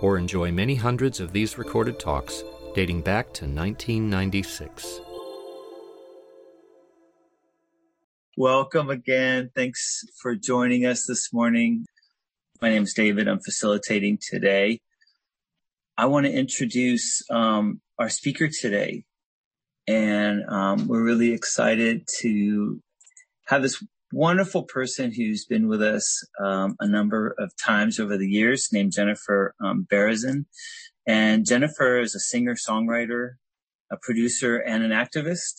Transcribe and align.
or 0.00 0.18
enjoy 0.18 0.50
many 0.52 0.74
hundreds 0.74 1.20
of 1.20 1.32
these 1.32 1.58
recorded 1.58 1.98
talks 1.98 2.44
dating 2.74 3.02
back 3.02 3.26
to 3.34 3.44
1996. 3.44 5.00
Welcome 8.36 8.88
again. 8.88 9.50
Thanks 9.54 10.04
for 10.22 10.36
joining 10.36 10.86
us 10.86 11.06
this 11.06 11.32
morning. 11.32 11.86
My 12.62 12.68
name 12.68 12.84
is 12.84 12.94
David. 12.94 13.26
I'm 13.26 13.40
facilitating 13.40 14.18
today. 14.20 14.80
I 15.96 16.06
want 16.06 16.26
to 16.26 16.32
introduce 16.32 17.22
um, 17.30 17.80
our 17.98 18.08
speaker 18.08 18.48
today. 18.48 19.02
And 19.88 20.44
um, 20.48 20.86
we're 20.86 21.02
really 21.02 21.32
excited 21.32 22.06
to 22.20 22.80
have 23.46 23.62
this 23.62 23.82
wonderful 24.12 24.62
person 24.62 25.12
who's 25.12 25.44
been 25.44 25.68
with 25.68 25.82
us 25.82 26.26
um, 26.40 26.76
a 26.80 26.88
number 26.88 27.34
of 27.38 27.52
times 27.56 28.00
over 28.00 28.16
the 28.16 28.28
years 28.28 28.68
named 28.72 28.92
Jennifer 28.92 29.54
um, 29.62 29.86
Berezan. 29.90 30.46
And 31.06 31.46
Jennifer 31.46 32.00
is 32.00 32.14
a 32.14 32.20
singer 32.20 32.54
songwriter, 32.54 33.32
a 33.90 33.96
producer, 34.00 34.56
and 34.56 34.82
an 34.82 34.90
activist 34.90 35.54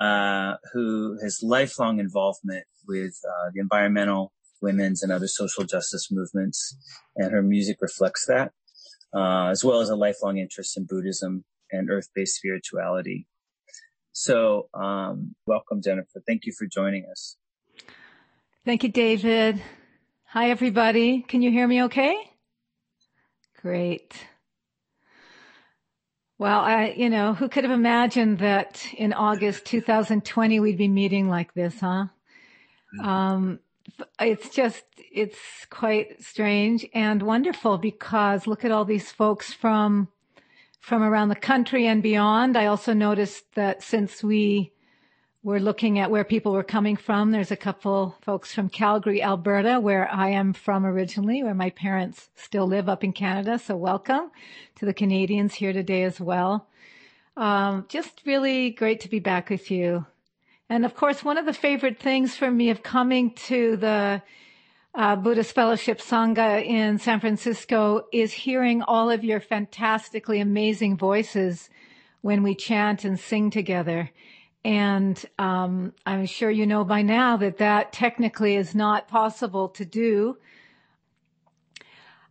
uh, 0.00 0.56
who 0.72 1.18
has 1.22 1.40
lifelong 1.42 2.00
involvement 2.00 2.64
with 2.86 3.14
uh, 3.26 3.50
the 3.54 3.60
environmental, 3.60 4.32
women's, 4.62 5.02
and 5.02 5.12
other 5.12 5.28
social 5.28 5.64
justice 5.64 6.08
movements. 6.10 6.76
And 7.16 7.32
her 7.32 7.42
music 7.42 7.76
reflects 7.80 8.26
that, 8.26 8.52
uh, 9.14 9.48
as 9.50 9.64
well 9.64 9.80
as 9.80 9.90
a 9.90 9.96
lifelong 9.96 10.38
interest 10.38 10.76
in 10.76 10.86
Buddhism 10.88 11.44
and 11.70 11.90
earth-based 11.90 12.36
spirituality. 12.36 13.26
So, 14.12 14.68
um, 14.74 15.34
welcome, 15.46 15.80
Jennifer. 15.82 16.22
Thank 16.26 16.44
you 16.44 16.52
for 16.58 16.66
joining 16.66 17.06
us. 17.10 17.36
Thank 18.62 18.82
you, 18.82 18.90
David. 18.90 19.62
Hi, 20.26 20.50
everybody. 20.50 21.22
Can 21.22 21.40
you 21.40 21.50
hear 21.50 21.66
me 21.66 21.84
okay? 21.84 22.14
Great. 23.62 24.12
Well, 26.36 26.60
I, 26.60 26.94
you 26.94 27.08
know, 27.08 27.32
who 27.32 27.48
could 27.48 27.64
have 27.64 27.72
imagined 27.72 28.38
that 28.40 28.86
in 28.94 29.14
August 29.14 29.64
2020 29.64 30.60
we'd 30.60 30.76
be 30.76 30.88
meeting 30.88 31.30
like 31.30 31.54
this, 31.54 31.80
huh? 31.80 32.08
Mm-hmm. 32.98 33.08
Um, 33.08 33.60
it's 34.20 34.50
just, 34.50 34.84
it's 35.10 35.38
quite 35.70 36.22
strange 36.22 36.86
and 36.92 37.22
wonderful 37.22 37.78
because 37.78 38.46
look 38.46 38.62
at 38.62 38.72
all 38.72 38.84
these 38.84 39.10
folks 39.10 39.54
from, 39.54 40.08
from 40.80 41.02
around 41.02 41.30
the 41.30 41.34
country 41.34 41.86
and 41.86 42.02
beyond. 42.02 42.58
I 42.58 42.66
also 42.66 42.92
noticed 42.92 43.54
that 43.54 43.82
since 43.82 44.22
we 44.22 44.72
we're 45.42 45.58
looking 45.58 45.98
at 45.98 46.10
where 46.10 46.24
people 46.24 46.52
were 46.52 46.62
coming 46.62 46.96
from. 46.96 47.30
There's 47.30 47.50
a 47.50 47.56
couple 47.56 48.14
folks 48.20 48.52
from 48.52 48.68
Calgary, 48.68 49.22
Alberta, 49.22 49.80
where 49.80 50.06
I 50.12 50.28
am 50.30 50.52
from 50.52 50.84
originally, 50.84 51.42
where 51.42 51.54
my 51.54 51.70
parents 51.70 52.28
still 52.36 52.66
live 52.66 52.90
up 52.90 53.02
in 53.02 53.14
Canada. 53.14 53.58
So 53.58 53.74
welcome 53.74 54.30
to 54.76 54.84
the 54.84 54.92
Canadians 54.92 55.54
here 55.54 55.72
today 55.72 56.02
as 56.02 56.20
well. 56.20 56.66
Um, 57.38 57.86
just 57.88 58.20
really 58.26 58.70
great 58.70 59.00
to 59.00 59.08
be 59.08 59.18
back 59.18 59.48
with 59.48 59.70
you. 59.70 60.04
And 60.68 60.84
of 60.84 60.94
course, 60.94 61.24
one 61.24 61.38
of 61.38 61.46
the 61.46 61.54
favorite 61.54 61.98
things 61.98 62.36
for 62.36 62.50
me 62.50 62.68
of 62.68 62.82
coming 62.82 63.32
to 63.46 63.78
the 63.78 64.22
uh, 64.94 65.16
Buddhist 65.16 65.54
Fellowship 65.54 66.00
Sangha 66.00 66.62
in 66.62 66.98
San 66.98 67.18
Francisco 67.18 68.04
is 68.12 68.32
hearing 68.32 68.82
all 68.82 69.08
of 69.08 69.24
your 69.24 69.40
fantastically 69.40 70.38
amazing 70.38 70.98
voices 70.98 71.70
when 72.20 72.42
we 72.42 72.54
chant 72.54 73.06
and 73.06 73.18
sing 73.18 73.50
together. 73.50 74.10
And 74.64 75.22
um, 75.38 75.94
I'm 76.04 76.26
sure 76.26 76.50
you 76.50 76.66
know 76.66 76.84
by 76.84 77.02
now 77.02 77.36
that 77.38 77.58
that 77.58 77.92
technically 77.92 78.56
is 78.56 78.74
not 78.74 79.08
possible 79.08 79.68
to 79.70 79.84
do. 79.84 80.36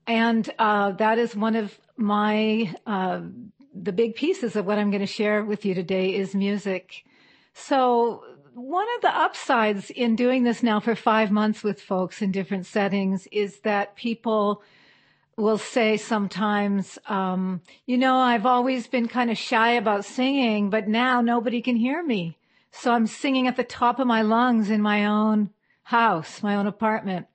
And 0.05 0.49
uh, 0.59 0.91
that 0.93 1.17
is 1.17 1.35
one 1.35 1.55
of 1.55 1.77
my 1.97 2.73
uh, 2.85 3.21
the 3.73 3.91
big 3.91 4.15
pieces 4.15 4.55
of 4.55 4.65
what 4.65 4.77
I'm 4.77 4.89
going 4.89 5.01
to 5.01 5.07
share 5.07 5.43
with 5.43 5.65
you 5.65 5.73
today 5.73 6.15
is 6.15 6.35
music. 6.35 7.03
So 7.53 8.23
one 8.53 8.87
of 8.95 9.01
the 9.01 9.15
upsides 9.15 9.89
in 9.89 10.15
doing 10.15 10.43
this 10.43 10.63
now 10.63 10.79
for 10.79 10.95
five 10.95 11.31
months 11.31 11.63
with 11.63 11.81
folks 11.81 12.21
in 12.21 12.31
different 12.31 12.65
settings 12.65 13.27
is 13.31 13.59
that 13.61 13.95
people 13.95 14.63
will 15.39 15.57
say 15.57 15.97
sometimes, 15.97 16.99
um, 17.07 17.61
you 17.85 17.97
know, 17.97 18.17
I've 18.17 18.45
always 18.45 18.87
been 18.87 19.07
kind 19.07 19.31
of 19.31 19.37
shy 19.37 19.71
about 19.71 20.05
singing, 20.05 20.69
but 20.69 20.87
now 20.87 21.21
nobody 21.21 21.61
can 21.61 21.75
hear 21.75 22.03
me. 22.03 22.37
So 22.71 22.91
I'm 22.91 23.07
singing 23.07 23.47
at 23.47 23.55
the 23.55 23.63
top 23.63 23.99
of 23.99 24.07
my 24.07 24.21
lungs 24.21 24.69
in 24.69 24.81
my 24.81 25.05
own 25.05 25.49
house, 25.83 26.43
my 26.43 26.55
own 26.55 26.67
apartment. 26.67 27.27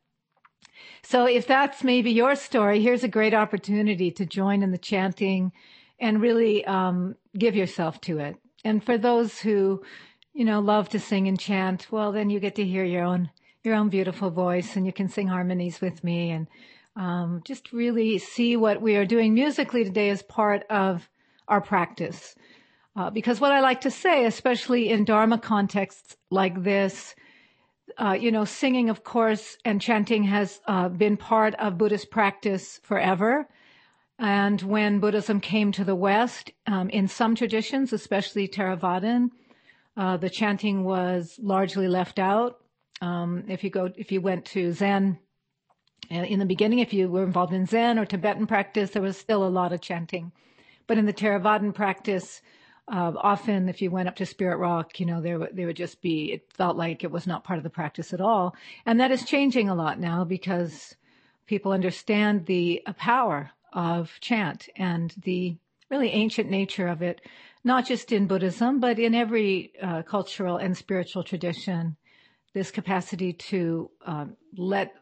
So 1.02 1.26
if 1.26 1.46
that's 1.46 1.84
maybe 1.84 2.10
your 2.10 2.34
story, 2.34 2.80
here's 2.80 3.04
a 3.04 3.08
great 3.08 3.34
opportunity 3.34 4.10
to 4.12 4.24
join 4.24 4.62
in 4.62 4.70
the 4.70 4.78
chanting 4.78 5.52
and 5.98 6.20
really 6.20 6.64
um, 6.66 7.16
give 7.36 7.56
yourself 7.56 8.00
to 8.02 8.18
it. 8.18 8.36
And 8.64 8.82
for 8.82 8.96
those 8.96 9.40
who, 9.40 9.82
you 10.32 10.44
know, 10.44 10.60
love 10.60 10.88
to 10.90 10.98
sing 10.98 11.28
and 11.28 11.38
chant, 11.38 11.88
well, 11.90 12.12
then 12.12 12.30
you 12.30 12.40
get 12.40 12.54
to 12.56 12.64
hear 12.64 12.84
your 12.84 13.04
own 13.04 13.30
your 13.62 13.74
own 13.74 13.88
beautiful 13.88 14.28
voice, 14.28 14.76
and 14.76 14.84
you 14.84 14.92
can 14.92 15.08
sing 15.08 15.28
harmonies 15.28 15.80
with 15.80 16.04
me 16.04 16.30
and 16.30 16.46
um, 16.96 17.42
just 17.44 17.72
really 17.72 18.18
see 18.18 18.56
what 18.56 18.80
we 18.80 18.96
are 18.96 19.04
doing 19.04 19.34
musically 19.34 19.84
today 19.84 20.10
as 20.10 20.22
part 20.22 20.64
of 20.70 21.08
our 21.48 21.60
practice. 21.60 22.34
Uh, 22.96 23.10
because 23.10 23.40
what 23.40 23.52
I 23.52 23.60
like 23.60 23.80
to 23.82 23.90
say, 23.90 24.24
especially 24.24 24.90
in 24.90 25.04
Dharma 25.04 25.38
contexts 25.38 26.16
like 26.30 26.62
this, 26.62 27.14
uh, 27.98 28.12
you 28.12 28.30
know, 28.30 28.44
singing, 28.44 28.88
of 28.88 29.04
course, 29.04 29.58
and 29.64 29.80
chanting 29.80 30.24
has 30.24 30.60
uh, 30.66 30.88
been 30.88 31.16
part 31.16 31.54
of 31.56 31.78
Buddhist 31.78 32.10
practice 32.10 32.80
forever. 32.82 33.48
And 34.18 34.62
when 34.62 35.00
Buddhism 35.00 35.40
came 35.40 35.72
to 35.72 35.84
the 35.84 35.94
West, 35.94 36.52
um, 36.66 36.88
in 36.90 37.08
some 37.08 37.34
traditions, 37.34 37.92
especially 37.92 38.46
Theravadan, 38.46 39.30
uh, 39.96 40.16
the 40.16 40.30
chanting 40.30 40.84
was 40.84 41.38
largely 41.42 41.88
left 41.88 42.18
out. 42.18 42.60
Um, 43.00 43.44
if 43.48 43.64
you 43.64 43.70
go, 43.70 43.90
if 43.96 44.12
you 44.12 44.20
went 44.20 44.44
to 44.46 44.72
Zen 44.72 45.18
in 46.10 46.38
the 46.38 46.46
beginning, 46.46 46.78
if 46.78 46.92
you 46.92 47.08
were 47.08 47.24
involved 47.24 47.52
in 47.52 47.66
Zen 47.66 47.98
or 47.98 48.06
Tibetan 48.06 48.46
practice, 48.46 48.90
there 48.90 49.02
was 49.02 49.16
still 49.16 49.44
a 49.44 49.48
lot 49.48 49.72
of 49.72 49.80
chanting. 49.80 50.32
But 50.86 50.98
in 50.98 51.06
the 51.06 51.12
Theravadan 51.12 51.74
practice, 51.74 52.42
uh, 52.88 53.12
often 53.16 53.68
if 53.68 53.80
you 53.80 53.90
went 53.90 54.08
up 54.08 54.16
to 54.16 54.26
Spirit 54.26 54.58
Rock, 54.58 55.00
you 55.00 55.06
know, 55.06 55.20
there, 55.20 55.48
there 55.52 55.66
would 55.66 55.76
just 55.76 56.02
be, 56.02 56.32
it 56.32 56.52
felt 56.52 56.76
like 56.76 57.02
it 57.02 57.10
was 57.10 57.26
not 57.26 57.44
part 57.44 57.58
of 57.58 57.62
the 57.62 57.70
practice 57.70 58.12
at 58.12 58.20
all. 58.20 58.54
And 58.84 59.00
that 59.00 59.10
is 59.10 59.24
changing 59.24 59.68
a 59.68 59.74
lot 59.74 59.98
now 59.98 60.24
because 60.24 60.94
people 61.46 61.72
understand 61.72 62.46
the 62.46 62.82
uh, 62.86 62.92
power 62.94 63.50
of 63.72 64.12
chant 64.20 64.68
and 64.76 65.14
the 65.22 65.56
really 65.90 66.10
ancient 66.10 66.50
nature 66.50 66.88
of 66.88 67.02
it, 67.02 67.20
not 67.64 67.86
just 67.86 68.12
in 68.12 68.26
Buddhism, 68.26 68.80
but 68.80 68.98
in 68.98 69.14
every 69.14 69.72
uh, 69.82 70.02
cultural 70.02 70.56
and 70.56 70.76
spiritual 70.76 71.24
tradition. 71.24 71.96
This 72.52 72.70
capacity 72.70 73.32
to 73.32 73.90
um, 74.06 74.36
let 74.56 74.94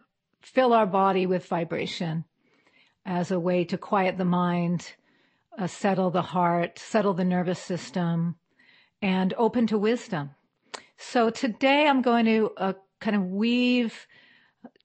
fill 0.42 0.72
our 0.72 0.86
body 0.86 1.26
with 1.26 1.46
vibration 1.46 2.24
as 3.04 3.30
a 3.30 3.40
way 3.40 3.64
to 3.64 3.78
quiet 3.78 4.18
the 4.18 4.24
mind, 4.24 4.92
uh, 5.58 5.66
settle 5.66 6.10
the 6.10 6.22
heart, 6.22 6.78
settle 6.78 7.14
the 7.14 7.24
nervous 7.24 7.58
system, 7.58 8.36
and 9.00 9.34
open 9.36 9.66
to 9.66 9.78
wisdom. 9.78 10.30
So 10.96 11.30
today 11.30 11.88
I'm 11.88 12.02
going 12.02 12.26
to 12.26 12.50
uh, 12.56 12.72
kind 13.00 13.16
of 13.16 13.26
weave 13.26 14.06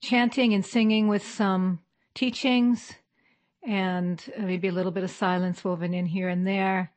chanting 0.01 0.53
and 0.53 0.65
singing 0.65 1.07
with 1.07 1.23
some 1.25 1.79
teachings 2.15 2.93
and 3.63 4.23
maybe 4.39 4.67
a 4.67 4.71
little 4.71 4.91
bit 4.91 5.03
of 5.03 5.11
silence 5.11 5.63
woven 5.63 5.93
in 5.93 6.05
here 6.05 6.29
and 6.29 6.47
there. 6.47 6.91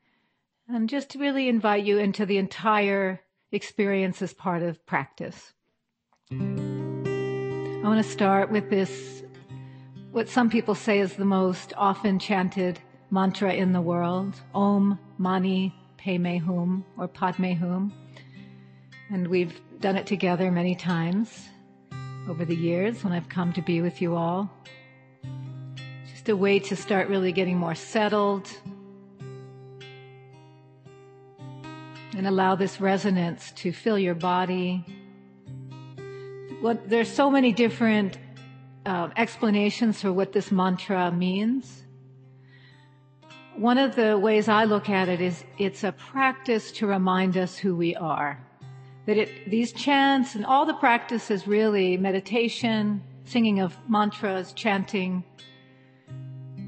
And 0.69 0.89
just 0.89 1.11
to 1.11 1.19
really 1.19 1.49
invite 1.49 1.85
you 1.85 1.99
into 1.99 2.25
the 2.25 2.39
entire 2.39 3.21
experience 3.53 4.23
as 4.23 4.33
part 4.33 4.63
of 4.63 4.87
practice. 4.87 5.53
I 7.83 7.85
want 7.85 8.05
to 8.05 8.13
start 8.13 8.51
with 8.51 8.69
this, 8.69 9.23
what 10.13 10.29
some 10.29 10.51
people 10.51 10.75
say 10.75 11.01
is 11.01 11.15
the 11.15 11.25
most 11.25 11.73
often 11.79 12.19
chanted 12.19 12.79
mantra 13.11 13.55
in 13.55 13.73
the 13.73 13.81
world, 13.81 14.35
Om 14.55 14.99
Mani 15.17 15.75
Padme 15.97 16.37
Hum 16.37 16.85
or 16.99 17.09
Padme 17.09 17.53
Hum. 17.53 17.91
And 19.09 19.29
we've 19.29 19.59
done 19.81 19.97
it 19.97 20.07
together 20.07 20.51
many 20.51 20.75
times 20.75 21.49
over 22.29 22.45
the 22.45 22.55
years 22.55 23.03
when 23.03 23.15
I've 23.15 23.31
come 23.31 23.51
to 23.55 23.63
be 23.63 23.81
with 23.81 24.03
you 24.03 24.15
all. 24.15 24.51
Just 26.13 26.29
a 26.29 26.37
way 26.37 26.59
to 26.59 26.77
start 26.77 27.09
really 27.09 27.33
getting 27.33 27.57
more 27.57 27.75
settled, 27.75 28.47
and 32.15 32.27
allow 32.27 32.57
this 32.57 32.79
resonance 32.79 33.53
to 33.53 33.73
fill 33.73 33.99
your 33.99 34.15
body. 34.15 34.85
What, 36.61 36.91
there's 36.91 37.11
so 37.11 37.31
many 37.31 37.53
different 37.53 38.19
uh, 38.85 39.09
explanations 39.17 40.03
for 40.03 40.13
what 40.13 40.33
this 40.33 40.53
mantra 40.53 41.11
means. 41.11 41.85
One 43.57 43.79
of 43.79 43.97
the 43.97 44.19
ways 44.19 44.47
I 44.47 44.65
look 44.65 44.91
at 44.91 45.09
it 45.09 45.23
is 45.23 45.43
it's 45.57 45.85
a 45.85 45.93
practice 45.93 46.71
to 46.73 46.87
remind 46.87 47.39
us 47.39 47.57
who 47.57 47.75
we 47.75 47.97
are. 47.97 48.39
That 49.07 49.17
it, 49.17 49.51
these 49.51 49.73
chants 49.73 50.35
and 50.35 50.45
all 50.45 50.67
the 50.67 50.75
practices 50.75 51.47
really, 51.47 51.97
meditation, 51.97 53.03
singing 53.25 53.61
of 53.61 53.79
mantras, 53.89 54.53
chanting, 54.53 55.25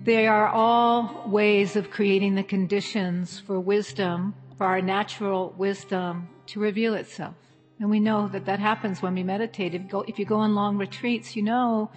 they 0.05 0.27
are 0.27 0.49
all 0.49 1.23
ways 1.29 1.77
of 1.77 1.91
creating 1.91 2.35
the 2.35 2.43
conditions 2.43 3.39
for 3.41 3.61
wisdom, 3.61 4.35
for 4.57 4.67
our 4.67 4.81
natural 4.81 5.55
wisdom 5.59 6.29
to 6.47 6.61
reveal 6.61 6.95
itself. 6.95 7.35
And 7.83 7.91
we 7.91 7.99
know 7.99 8.29
that 8.29 8.45
that 8.45 8.61
happens 8.61 9.03
when 9.03 9.17
we 9.17 9.25
meditate. 9.25 9.75
If 9.75 9.83
you 9.83 9.89
go, 9.89 10.01
if 10.03 10.17
you 10.17 10.25
go 10.25 10.37
on 10.37 10.55
long 10.55 10.79
retreats, 10.79 11.35
you 11.35 11.43
know, 11.43 11.91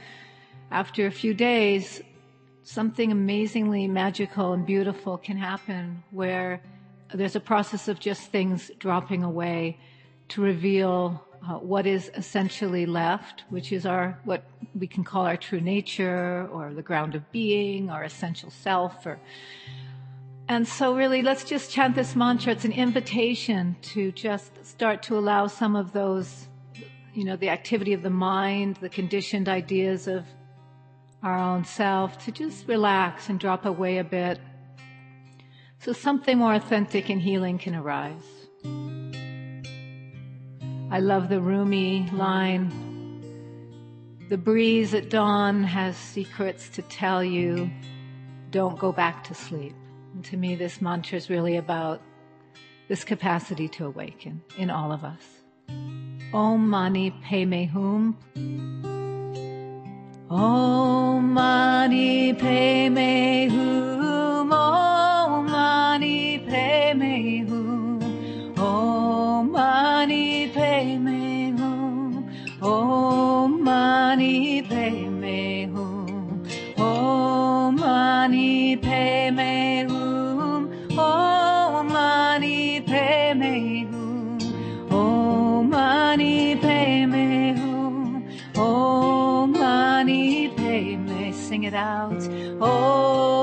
after 0.71 1.05
a 1.05 1.11
few 1.11 1.35
days, 1.35 2.01
something 2.63 3.11
amazingly 3.11 3.87
magical 3.87 4.53
and 4.53 4.65
beautiful 4.65 5.19
can 5.19 5.37
happen 5.37 6.03
where 6.09 6.59
there's 7.13 7.35
a 7.35 7.39
process 7.39 7.87
of 7.87 7.99
just 7.99 8.31
things 8.31 8.71
dropping 8.79 9.23
away 9.23 9.77
to 10.29 10.41
reveal 10.41 11.23
uh, 11.47 11.59
what 11.59 11.85
is 11.85 12.09
essentially 12.15 12.87
left, 12.87 13.43
which 13.49 13.71
is 13.71 13.85
our 13.85 14.19
what 14.23 14.43
we 14.73 14.87
can 14.87 15.03
call 15.03 15.27
our 15.27 15.37
true 15.37 15.61
nature 15.61 16.49
or 16.51 16.73
the 16.73 16.81
ground 16.81 17.13
of 17.13 17.31
being, 17.31 17.91
our 17.91 18.03
essential 18.03 18.49
self, 18.49 19.05
or 19.05 19.19
and 20.47 20.67
so 20.67 20.95
really 20.95 21.21
let's 21.21 21.43
just 21.43 21.71
chant 21.71 21.95
this 21.95 22.15
mantra. 22.15 22.53
It's 22.53 22.65
an 22.65 22.71
invitation 22.71 23.75
to 23.93 24.11
just 24.11 24.65
start 24.65 25.03
to 25.03 25.17
allow 25.17 25.47
some 25.47 25.75
of 25.75 25.91
those, 25.93 26.47
you 27.13 27.23
know, 27.23 27.35
the 27.35 27.49
activity 27.49 27.93
of 27.93 28.03
the 28.03 28.09
mind, 28.09 28.77
the 28.77 28.89
conditioned 28.89 29.49
ideas 29.49 30.07
of 30.07 30.25
our 31.23 31.37
own 31.37 31.65
self 31.65 32.17
to 32.25 32.31
just 32.31 32.67
relax 32.67 33.29
and 33.29 33.39
drop 33.39 33.65
away 33.65 33.97
a 33.97 34.03
bit 34.03 34.39
so 35.85 35.93
something 35.93 36.39
more 36.39 36.55
authentic 36.55 37.09
and 37.09 37.21
healing 37.21 37.59
can 37.59 37.75
arise. 37.75 38.47
I 40.91 40.99
love 40.99 41.29
the 41.29 41.39
Rumi 41.39 42.09
line. 42.11 42.71
The 44.29 44.37
breeze 44.37 44.95
at 44.95 45.11
dawn 45.11 45.63
has 45.63 45.95
secrets 45.95 46.69
to 46.69 46.81
tell 46.81 47.23
you. 47.23 47.69
Don't 48.49 48.79
go 48.79 48.91
back 48.91 49.23
to 49.25 49.35
sleep. 49.35 49.75
And 50.15 50.23
to 50.25 50.37
me, 50.37 50.55
this 50.55 50.81
mantra 50.81 51.17
is 51.17 51.29
really 51.29 51.57
about 51.57 52.01
this 52.87 53.03
capacity 53.03 53.67
to 53.67 53.85
awaken 53.85 54.41
in 54.57 54.69
all 54.69 54.93
of 54.93 55.03
us. 55.03 55.21
Om 56.33 56.69
Mani 56.69 57.11
Padme 57.11 57.67
Hum. 57.67 58.17
Om 60.29 61.33
Mani 61.33 62.33
Padme 62.33 63.49
Hum. 63.49 64.53
Om 64.53 65.51
Mani 65.51 66.39
Padme 66.39 67.45
Hum. 67.49 68.57
Om 68.57 69.51
Mani 69.51 70.47
Padme 70.47 71.57
Hum. 71.57 72.29
Om 72.61 73.63
Mani 73.63 74.61
Padme 74.61 75.67
Hum. 75.73 76.45
Om 76.77 77.75
Mani 77.75 78.77
Padme 78.77 79.71
Hum. 79.71 79.74
out. 91.75 92.27
Oh. 92.61 93.34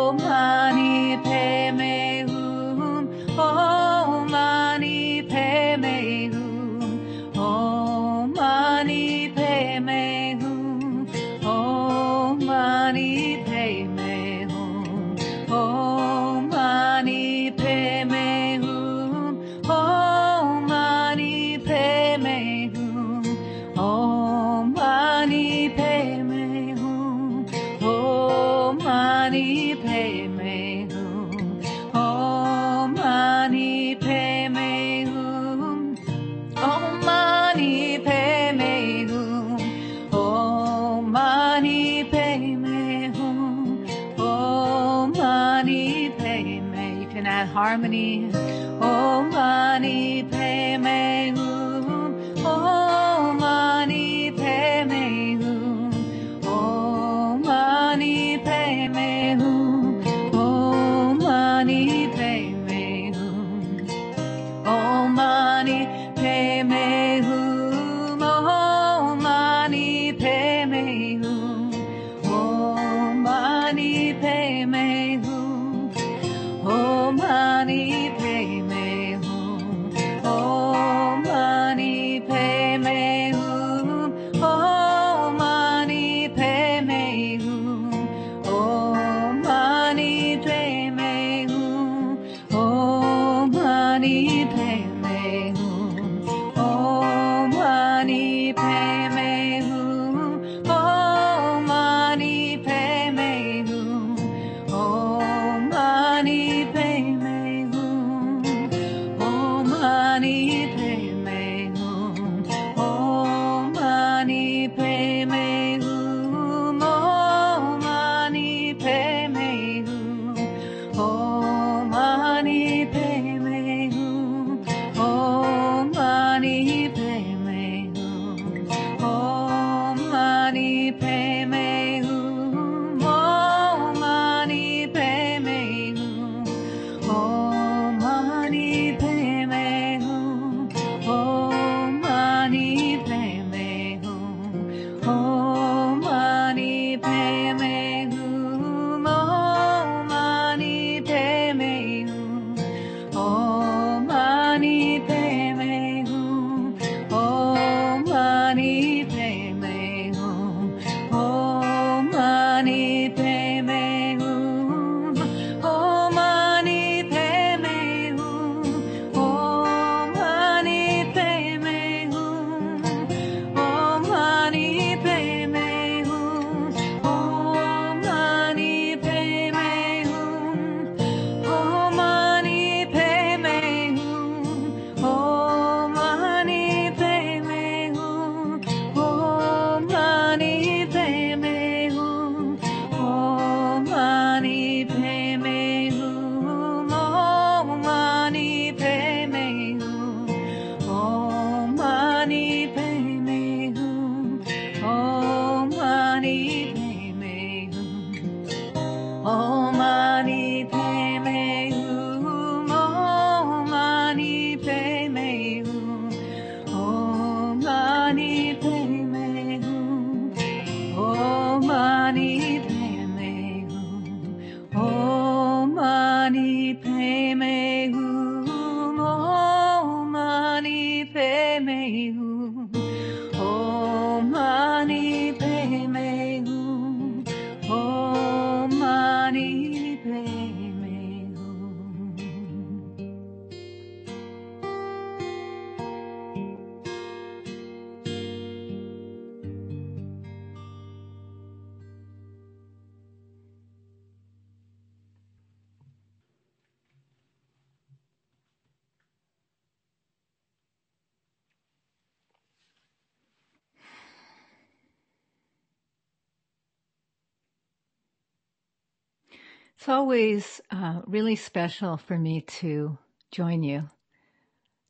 It's 269.83 269.89
always 269.89 270.61
uh, 270.71 271.01
really 271.09 271.35
special 271.35 271.97
for 271.97 272.17
me 272.17 272.43
to 272.43 272.97
join 273.33 273.65
you, 273.65 273.91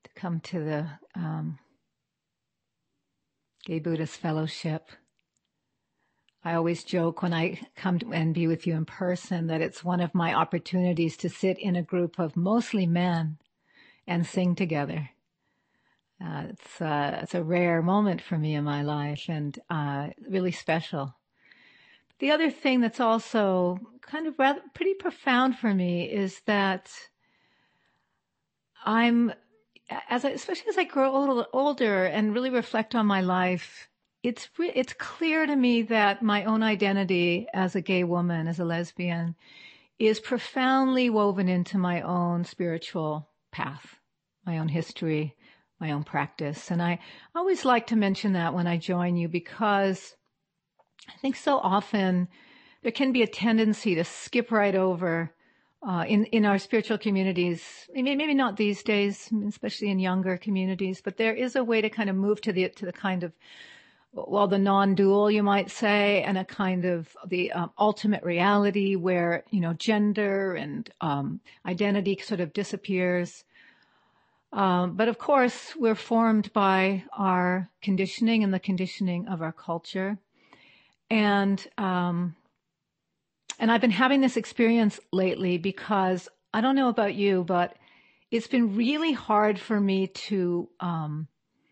to 0.04 0.11
come 0.14 0.40
to 0.40 0.62
the 0.62 0.87
um, 1.14 1.58
Gay 3.64 3.78
Buddhist 3.78 4.18
Fellowship. 4.18 4.90
I 6.44 6.52
always 6.52 6.84
joke 6.84 7.22
when 7.22 7.32
I 7.32 7.58
come 7.75 8.00
and 8.12 8.34
be 8.34 8.46
with 8.46 8.66
you 8.66 8.75
in 8.75 8.84
person 8.84 9.46
that 9.46 9.62
it's 9.62 9.82
one 9.82 10.02
of 10.02 10.14
my 10.14 10.34
opportunities 10.34 11.16
to 11.16 11.30
sit 11.30 11.58
in 11.58 11.75
a 11.75 11.82
group 11.82 12.18
of 12.18 12.37
mostly 12.37 12.87
men 12.87 13.38
and 14.06 14.26
sing 14.26 14.54
together. 14.54 15.08
Uh, 16.22 16.49
it's, 16.50 16.82
uh, 16.82 17.20
it's 17.22 17.34
a 17.34 17.42
rare 17.42 17.80
moment 17.80 18.20
for 18.20 18.37
me 18.37 18.54
in 18.54 18.64
my 18.64 18.82
life 18.82 19.25
and 19.30 19.58
uh, 19.70 20.08
really 20.28 20.52
special. 20.52 21.14
The 22.23 22.31
other 22.31 22.52
thing 22.52 22.81
that's 22.81 23.00
also 23.00 23.81
kind 24.00 24.29
of 24.29 24.38
rather 24.38 24.61
pretty 24.75 24.95
profound 24.95 25.59
for 25.59 25.75
me 25.75 26.05
is 26.09 26.41
that 26.47 26.88
I'm 28.85 29.33
as 30.09 30.25
I, 30.25 30.31
especially 30.31 30.69
as 30.69 30.79
I 30.79 30.85
grow 30.85 31.17
a 31.17 31.19
little 31.19 31.45
older 31.52 32.05
and 32.05 32.33
really 32.33 32.50
reflect 32.50 32.95
on 32.95 33.07
my 33.07 33.23
life, 33.23 33.88
it's 34.23 34.49
re- 34.57 34.71
it's 34.73 34.93
clear 34.93 35.47
to 35.47 35.57
me 35.57 35.83
that 35.83 36.23
my 36.23 36.45
own 36.45 36.62
identity 36.62 37.49
as 37.52 37.75
a 37.75 37.81
gay 37.81 38.05
woman, 38.05 38.47
as 38.47 38.61
a 38.61 38.64
lesbian, 38.64 39.35
is 39.99 40.21
profoundly 40.21 41.11
woven 41.11 41.49
into 41.49 41.76
my 41.76 42.02
own 42.02 42.45
spiritual 42.45 43.31
path, 43.50 43.99
my 44.47 44.59
own 44.59 44.69
history, 44.69 45.35
my 45.81 45.91
own 45.91 46.05
practice. 46.05 46.71
And 46.71 46.81
I 46.81 47.00
always 47.35 47.64
like 47.64 47.88
to 47.88 47.97
mention 47.97 48.35
that 48.35 48.55
when 48.55 48.69
I 48.69 48.76
join 48.76 49.17
you 49.17 49.26
because 49.26 50.14
I 51.09 51.16
think 51.21 51.37
so 51.37 51.59
often 51.59 52.28
there 52.82 52.92
can 52.92 53.12
be 53.12 53.23
a 53.23 53.26
tendency 53.26 53.94
to 53.94 54.04
skip 54.04 54.50
right 54.50 54.75
over 54.75 55.32
uh, 55.87 56.04
in 56.06 56.25
in 56.26 56.44
our 56.44 56.59
spiritual 56.59 56.99
communities. 56.99 57.88
Maybe 57.92 58.35
not 58.35 58.56
these 58.56 58.82
days, 58.82 59.30
especially 59.49 59.90
in 59.90 59.99
younger 59.99 60.37
communities, 60.37 61.00
but 61.00 61.16
there 61.16 61.35
is 61.35 61.56
a 61.56 61.64
way 61.64 61.80
to 61.80 61.90
kind 61.90 62.09
of 62.09 62.16
move 62.16 62.40
to 62.42 62.52
the 62.52 62.68
to 62.68 62.87
the 62.87 62.92
kind 62.92 63.25
of 63.25 63.32
well, 64.14 64.47
the 64.47 64.59
non-dual, 64.59 65.30
you 65.30 65.42
might 65.42 65.71
say, 65.71 66.23
and 66.23 66.37
a 66.37 66.44
kind 66.44 66.85
of 66.85 67.16
the 67.26 67.50
um, 67.52 67.71
ultimate 67.78 68.23
reality 68.23 68.94
where 68.94 69.44
you 69.50 69.61
know 69.61 69.73
gender 69.73 70.54
and 70.54 70.90
um, 71.00 71.40
identity 71.66 72.18
sort 72.23 72.40
of 72.40 72.52
disappears. 72.52 73.44
Um, 74.52 74.97
but 74.97 75.09
of 75.09 75.18
course, 75.18 75.75
we're 75.76 75.94
formed 75.94 76.52
by 76.52 77.04
our 77.16 77.71
conditioning 77.80 78.44
and 78.44 78.52
the 78.52 78.61
conditioning 78.61 79.28
of 79.28 79.40
our 79.40 79.52
culture. 79.52 80.18
And, 81.12 81.64
um, 81.76 82.37
and 83.59 83.71
I've 83.71 83.83
been 83.83 83.90
having 83.90 84.23
this 84.23 84.38
experience 84.38 84.99
lately 85.12 85.59
because 85.59 86.26
I 86.54 86.62
don't 86.62 86.75
know 86.75 86.88
about 86.88 87.14
you, 87.14 87.45
but 87.45 87.76
it's 88.31 88.47
been 88.47 88.76
really 88.76 89.12
hard 89.12 89.59
for 89.59 89.78
me 89.78 90.07
to, 90.07 90.71
um, 90.81 91.28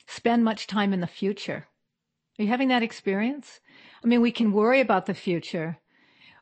spend 0.06 0.44
much 0.44 0.66
time 0.66 0.92
in 0.92 1.00
the 1.00 1.06
future. 1.06 1.66
Are 2.38 2.42
you 2.42 2.48
having 2.48 2.68
that 2.68 2.82
experience? 2.82 3.60
I 4.04 4.08
mean, 4.08 4.20
we 4.20 4.30
can 4.30 4.52
worry 4.52 4.80
about 4.80 5.06
the 5.06 5.14
future, 5.14 5.78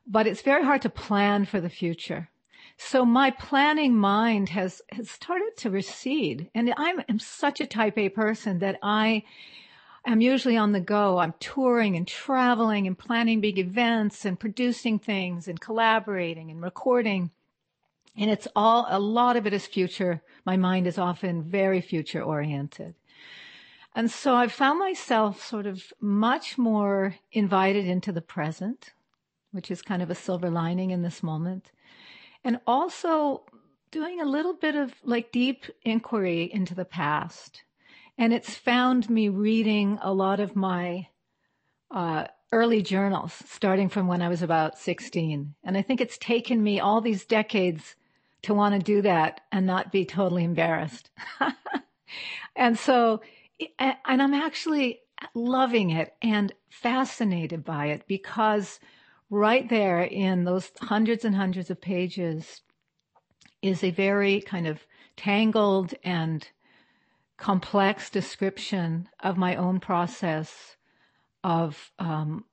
but 0.04 0.26
it's 0.26 0.42
very 0.42 0.64
hard 0.64 0.82
to 0.82 0.90
plan 0.90 1.44
for 1.44 1.60
the 1.60 1.70
future. 1.70 2.30
So 2.78 3.04
my 3.04 3.30
planning 3.30 3.94
mind 3.94 4.48
has, 4.48 4.82
has 4.90 5.08
started 5.08 5.52
to 5.58 5.70
recede. 5.70 6.50
And 6.52 6.74
I'm, 6.76 7.00
I'm 7.08 7.20
such 7.20 7.60
a 7.60 7.66
type 7.66 7.96
A 7.96 8.08
person 8.08 8.58
that 8.58 8.76
I 8.82 9.22
I'm 10.08 10.22
usually 10.22 10.56
on 10.56 10.72
the 10.72 10.80
go. 10.80 11.18
I'm 11.18 11.34
touring 11.38 11.94
and 11.94 12.08
traveling 12.08 12.86
and 12.86 12.98
planning 12.98 13.42
big 13.42 13.58
events 13.58 14.24
and 14.24 14.40
producing 14.40 14.98
things 14.98 15.46
and 15.46 15.60
collaborating 15.60 16.50
and 16.50 16.62
recording. 16.62 17.30
And 18.16 18.30
it's 18.30 18.48
all, 18.56 18.86
a 18.88 18.98
lot 18.98 19.36
of 19.36 19.46
it 19.46 19.52
is 19.52 19.66
future. 19.66 20.22
My 20.46 20.56
mind 20.56 20.86
is 20.86 20.96
often 20.96 21.42
very 21.42 21.82
future 21.82 22.22
oriented. 22.22 22.94
And 23.94 24.10
so 24.10 24.34
I've 24.34 24.50
found 24.50 24.78
myself 24.78 25.44
sort 25.44 25.66
of 25.66 25.92
much 26.00 26.56
more 26.56 27.16
invited 27.32 27.84
into 27.84 28.10
the 28.10 28.22
present, 28.22 28.94
which 29.52 29.70
is 29.70 29.82
kind 29.82 30.00
of 30.00 30.08
a 30.08 30.14
silver 30.14 30.48
lining 30.48 30.90
in 30.90 31.02
this 31.02 31.22
moment. 31.22 31.70
And 32.42 32.60
also 32.66 33.42
doing 33.90 34.22
a 34.22 34.24
little 34.24 34.54
bit 34.54 34.74
of 34.74 34.94
like 35.04 35.32
deep 35.32 35.66
inquiry 35.84 36.50
into 36.50 36.74
the 36.74 36.86
past 36.86 37.64
and 38.18 38.34
it's 38.34 38.54
found 38.56 39.08
me 39.08 39.28
reading 39.28 39.98
a 40.02 40.12
lot 40.12 40.40
of 40.40 40.56
my 40.56 41.06
uh, 41.92 42.26
early 42.50 42.82
journals, 42.82 43.32
starting 43.46 43.88
from 43.88 44.08
when 44.08 44.20
I 44.20 44.28
was 44.28 44.42
about 44.42 44.76
16. 44.76 45.54
And 45.62 45.78
I 45.78 45.82
think 45.82 46.00
it's 46.00 46.18
taken 46.18 46.62
me 46.62 46.80
all 46.80 47.00
these 47.00 47.24
decades 47.24 47.94
to 48.42 48.54
want 48.54 48.74
to 48.74 48.80
do 48.80 49.02
that 49.02 49.42
and 49.52 49.66
not 49.66 49.92
be 49.92 50.04
totally 50.04 50.42
embarrassed. 50.42 51.10
and 52.56 52.76
so, 52.76 53.20
and 53.78 53.96
I'm 54.22 54.34
actually 54.34 55.00
loving 55.34 55.90
it 55.90 56.14
and 56.20 56.52
fascinated 56.70 57.64
by 57.64 57.86
it 57.86 58.04
because 58.08 58.80
right 59.30 59.68
there 59.68 60.02
in 60.02 60.44
those 60.44 60.70
hundreds 60.80 61.24
and 61.24 61.36
hundreds 61.36 61.70
of 61.70 61.80
pages 61.80 62.62
is 63.62 63.84
a 63.84 63.90
very 63.90 64.40
kind 64.40 64.66
of 64.66 64.80
tangled 65.16 65.94
and 66.04 66.48
complex 67.38 68.10
description 68.10 69.08
of 69.20 69.38
my 69.38 69.56
own 69.56 69.80
process 69.80 70.76
of 71.42 71.92
um, 71.98 72.44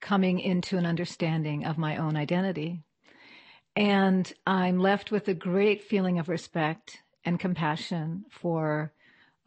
coming 0.00 0.40
into 0.40 0.76
an 0.76 0.84
understanding 0.84 1.64
of 1.64 1.78
my 1.78 1.96
own 1.96 2.16
identity. 2.16 2.82
And 3.74 4.30
I'm 4.46 4.78
left 4.78 5.10
with 5.10 5.28
a 5.28 5.34
great 5.34 5.82
feeling 5.82 6.18
of 6.18 6.28
respect 6.28 6.98
and 7.24 7.40
compassion 7.40 8.26
for 8.28 8.92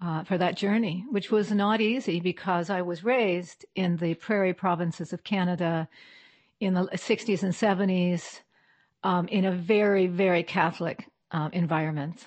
uh, 0.02 0.24
for 0.24 0.38
that 0.38 0.58
journey, 0.58 1.06
which 1.10 1.32
was 1.32 1.52
not 1.52 1.80
easy 1.80 2.20
because 2.20 2.70
I 2.70 2.82
was 2.82 3.04
raised 3.04 3.66
in 3.76 3.96
the 3.96 4.14
prairie 4.16 4.54
provinces 4.54 5.14
of 5.14 5.24
Canada 5.24 5.88
in 6.60 6.74
the 6.74 6.82
60s 6.82 7.44
and 7.44 7.54
70s 7.54 8.42
um, 9.04 9.28
in 9.30 9.46
a 9.46 9.54
very, 9.54 10.08
very 10.08 10.44
Catholic 10.44 11.08
uh, 11.32 11.50
environment. 11.54 12.26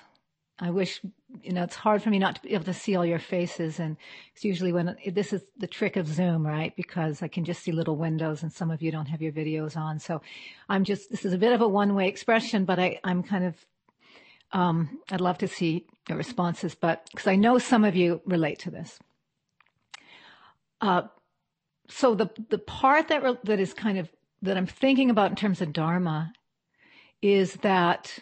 I 0.61 0.71
wish, 0.71 0.99
you 1.41 1.53
know, 1.53 1.63
it's 1.63 1.75
hard 1.75 2.03
for 2.03 2.09
me 2.09 2.19
not 2.19 2.35
to 2.35 2.41
be 2.41 2.53
able 2.53 2.65
to 2.65 2.73
see 2.73 2.95
all 2.95 3.05
your 3.05 3.19
faces. 3.19 3.79
And 3.79 3.95
it's 4.33 4.43
usually 4.43 4.73
when 4.73 4.97
this 5.07 5.31
is 5.31 5.41
the 5.57 5.67
trick 5.67 5.95
of 5.95 6.05
Zoom, 6.07 6.45
right? 6.45 6.75
Because 6.75 7.23
I 7.23 7.29
can 7.29 7.45
just 7.45 7.63
see 7.63 7.71
little 7.71 7.95
windows 7.95 8.43
and 8.43 8.51
some 8.51 8.69
of 8.69 8.81
you 8.81 8.91
don't 8.91 9.07
have 9.07 9.21
your 9.21 9.31
videos 9.31 9.77
on. 9.77 9.99
So 9.99 10.21
I'm 10.67 10.83
just, 10.83 11.11
this 11.11 11.23
is 11.23 11.31
a 11.31 11.37
bit 11.37 11.53
of 11.53 11.61
a 11.61 11.67
one 11.67 11.95
way 11.95 12.07
expression, 12.07 12.65
but 12.65 12.77
I, 12.77 12.99
I'm 13.05 13.23
kind 13.23 13.45
of, 13.45 13.55
um, 14.51 14.99
I'd 15.09 15.21
love 15.21 15.37
to 15.39 15.47
see 15.47 15.85
your 16.09 16.17
responses, 16.17 16.75
but 16.75 17.07
because 17.11 17.27
I 17.27 17.37
know 17.37 17.57
some 17.57 17.85
of 17.85 17.95
you 17.95 18.21
relate 18.25 18.59
to 18.59 18.71
this. 18.71 18.99
Uh, 20.81 21.03
so 21.87 22.15
the, 22.15 22.29
the 22.49 22.57
part 22.57 23.07
that, 23.07 23.23
re- 23.23 23.37
that 23.45 23.59
is 23.59 23.73
kind 23.73 23.97
of, 23.97 24.09
that 24.41 24.57
I'm 24.57 24.67
thinking 24.67 25.09
about 25.09 25.29
in 25.29 25.35
terms 25.35 25.61
of 25.61 25.71
Dharma 25.71 26.33
is 27.21 27.53
that 27.55 28.19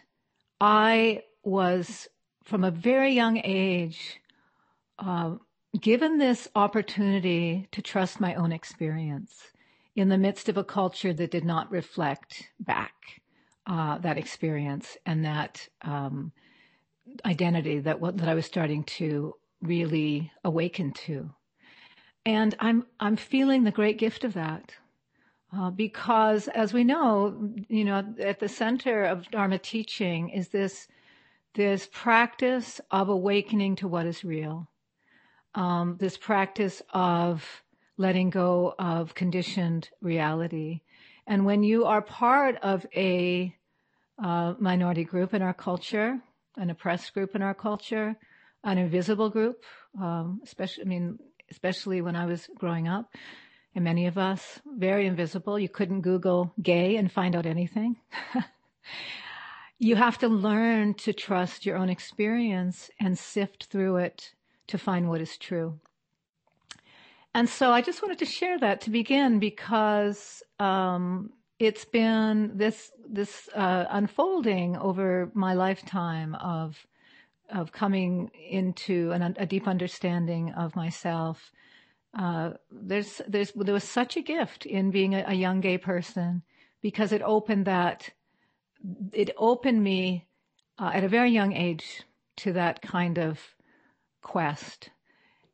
I 0.60 1.24
was 1.44 2.08
from 2.48 2.64
a 2.64 2.72
very 2.72 3.12
young 3.12 3.42
age, 3.44 4.22
uh, 5.00 5.36
given 5.80 6.18
this 6.18 6.48
opportunity 6.56 7.68
to 7.74 7.82
trust 7.82 8.22
my 8.22 8.34
own 8.36 8.54
experience 8.54 9.52
in 9.98 10.08
the 10.08 10.18
midst 10.18 10.48
of 10.48 10.56
a 10.56 10.64
culture 10.64 11.14
that 11.14 11.30
did 11.30 11.44
not 11.44 11.70
reflect 11.70 12.48
back 12.62 12.94
uh, 13.66 13.98
that 13.98 14.18
experience 14.18 14.96
and 15.06 15.26
that 15.26 15.68
um, 15.82 16.32
identity 17.26 17.80
that 17.80 18.00
that 18.16 18.30
I 18.30 18.34
was 18.34 18.46
starting 18.46 18.84
to 18.84 19.34
really 19.62 20.32
awaken 20.46 20.94
to, 21.08 21.30
and 22.26 22.56
I'm 22.60 22.86
I'm 23.02 23.18
feeling 23.18 23.66
the 23.66 23.72
great 23.72 23.98
gift 23.98 24.24
of 24.24 24.34
that. 24.36 24.74
Uh, 25.56 25.70
because 25.70 26.48
as 26.50 26.74
we 26.74 26.84
know, 26.84 27.50
you 27.70 27.86
know, 27.86 28.04
at 28.20 28.40
the 28.40 28.50
center 28.50 29.04
of 29.04 29.30
Dharma 29.32 29.58
teaching 29.58 30.30
is 30.30 30.50
this 30.50 30.88
this 31.58 31.90
practice 31.92 32.80
of 32.92 33.10
awakening 33.10 33.76
to 33.78 33.88
what 33.88 34.06
is 34.06 34.24
real, 34.24 34.70
um, 35.56 35.98
this 36.00 36.16
practice 36.16 36.84
of 36.94 37.44
letting 37.98 38.30
go 38.30 38.76
of 38.78 39.16
conditioned 39.16 39.90
reality. 40.00 40.82
And 41.26 41.48
when 41.48 41.64
you 41.64 41.86
are 41.86 42.04
part 42.04 42.58
of 42.62 42.86
a 42.96 43.56
uh, 44.24 44.54
minority 44.60 45.04
group 45.04 45.34
in 45.34 45.42
our 45.42 45.54
culture, 45.54 46.20
an 46.58 46.70
oppressed 46.70 47.12
group 47.16 47.36
in 47.36 47.42
our 47.42 47.56
culture, 47.56 48.16
an 48.64 48.78
invisible 48.78 49.32
group, 49.32 49.64
um, 50.00 50.40
especially, 50.44 50.84
I 50.84 50.88
mean, 50.88 51.18
especially 51.50 52.02
when 52.02 52.16
I 52.16 52.28
was 52.28 52.48
growing 52.56 52.88
up, 52.88 53.16
and 53.74 53.84
many 53.84 54.06
of 54.06 54.20
us, 54.20 54.60
very 54.66 55.08
invisible. 55.08 55.58
You 55.58 55.70
couldn't 55.70 56.02
Google 56.02 56.54
gay 56.62 56.98
and 56.98 57.12
find 57.12 57.36
out 57.36 57.48
anything. 57.48 57.96
you 59.80 59.96
have 59.96 60.18
to 60.20 60.28
learn 60.28 60.94
to 60.96 61.14
trust 61.14 61.66
your 61.66 61.78
own 61.78 61.90
experience 61.90 62.90
and 63.00 63.18
sift 63.18 63.66
through 63.66 63.98
it 63.98 64.34
to 64.68 64.78
find 64.78 65.08
what 65.08 65.22
is 65.22 65.38
true. 65.38 65.80
And 67.34 67.48
so 67.48 67.72
I 67.72 67.82
just 67.82 68.02
wanted 68.02 68.20
to 68.20 68.26
share 68.26 68.58
that 68.60 68.82
to 68.82 68.90
begin 68.90 69.40
because 69.40 70.42
um, 70.60 71.32
it's 71.60 71.86
been 71.86 72.58
this 72.58 72.92
this 73.08 73.48
uh, 73.56 73.86
unfolding 73.90 74.76
over 74.78 75.32
my 75.34 75.54
lifetime 75.54 76.36
of 76.36 76.88
of 77.50 77.72
coming 77.72 78.30
into 78.50 79.12
an, 79.12 79.36
a 79.38 79.46
deep 79.46 79.68
understanding 79.68 80.52
of 80.54 80.76
myself. 80.76 81.52
Uh, 82.18 82.52
there's 82.72 83.22
there's 83.28 83.52
there 83.52 83.74
was 83.74 83.84
such 83.84 84.18
a 84.18 84.22
gift 84.22 84.66
in 84.66 84.90
being 84.90 85.14
a, 85.14 85.24
a 85.28 85.34
young 85.34 85.62
gay 85.62 85.78
person 85.78 86.42
because 86.82 87.12
it 87.12 87.22
opened 87.22 87.66
that 87.66 88.10
it 89.12 89.32
opened 89.38 89.84
me 89.84 90.28
uh, 90.80 90.92
at 90.94 91.04
a 91.04 91.10
very 91.10 91.32
young 91.32 91.54
age 91.54 92.04
to 92.38 92.54
that 92.54 92.82
kind 92.82 93.18
of 93.18 93.40
quest. 94.22 94.90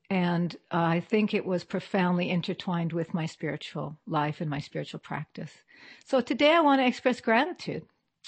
And 0.10 0.56
uh, 0.72 0.82
I 0.82 1.00
think 1.00 1.34
it 1.34 1.46
was 1.46 1.64
profoundly 1.64 2.30
intertwined 2.30 2.94
with 2.94 3.14
my 3.14 3.26
spiritual 3.26 3.98
life 4.06 4.42
and 4.42 4.50
my 4.50 4.60
spiritual 4.60 5.00
practice. 5.00 5.52
So 6.06 6.22
today 6.22 6.54
I 6.54 6.62
want 6.62 6.82
to 6.82 6.88
express 6.88 7.22
gratitude 7.22 7.84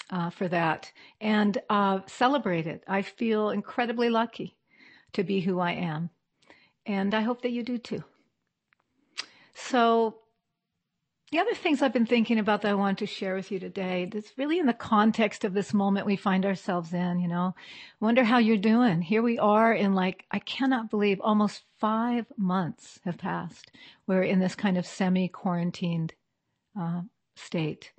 uh, 0.09 0.29
for 0.29 0.47
that 0.47 0.91
and 1.21 1.57
uh, 1.69 1.99
celebrate 2.07 2.65
it. 2.67 2.83
I 2.87 3.01
feel 3.01 3.49
incredibly 3.49 4.09
lucky 4.09 4.57
to 5.13 5.23
be 5.23 5.41
who 5.41 5.59
I 5.59 5.71
am. 5.73 6.09
And 6.85 7.13
I 7.13 7.21
hope 7.21 7.41
that 7.41 7.51
you 7.51 7.63
do 7.63 7.77
too. 7.77 8.03
So 9.53 10.19
the 11.35 11.41
other 11.41 11.53
things 11.53 11.81
I've 11.81 11.91
been 11.91 12.05
thinking 12.05 12.39
about 12.39 12.61
that 12.61 12.71
I 12.71 12.75
want 12.75 12.99
to 12.99 13.05
share 13.05 13.35
with 13.35 13.51
you 13.51 13.59
today, 13.59 14.07
that's 14.09 14.31
really 14.37 14.57
in 14.57 14.67
the 14.67 14.73
context 14.73 15.43
of 15.43 15.53
this 15.53 15.73
moment 15.73 16.05
we 16.05 16.15
find 16.15 16.45
ourselves 16.45 16.93
in, 16.93 17.19
you 17.19 17.27
know. 17.27 17.53
Wonder 17.99 18.23
how 18.23 18.37
you're 18.37 18.55
doing. 18.55 19.01
Here 19.01 19.21
we 19.21 19.37
are 19.37 19.73
in 19.73 19.95
like, 19.95 20.23
I 20.31 20.39
cannot 20.39 20.89
believe 20.89 21.19
almost 21.19 21.63
five 21.77 22.25
months 22.37 23.01
have 23.03 23.17
passed. 23.17 23.69
We're 24.07 24.23
in 24.23 24.39
this 24.39 24.55
kind 24.55 24.77
of 24.77 24.85
semi 24.85 25.27
quarantined 25.27 26.13
uh, 26.79 27.01
state. 27.35 27.91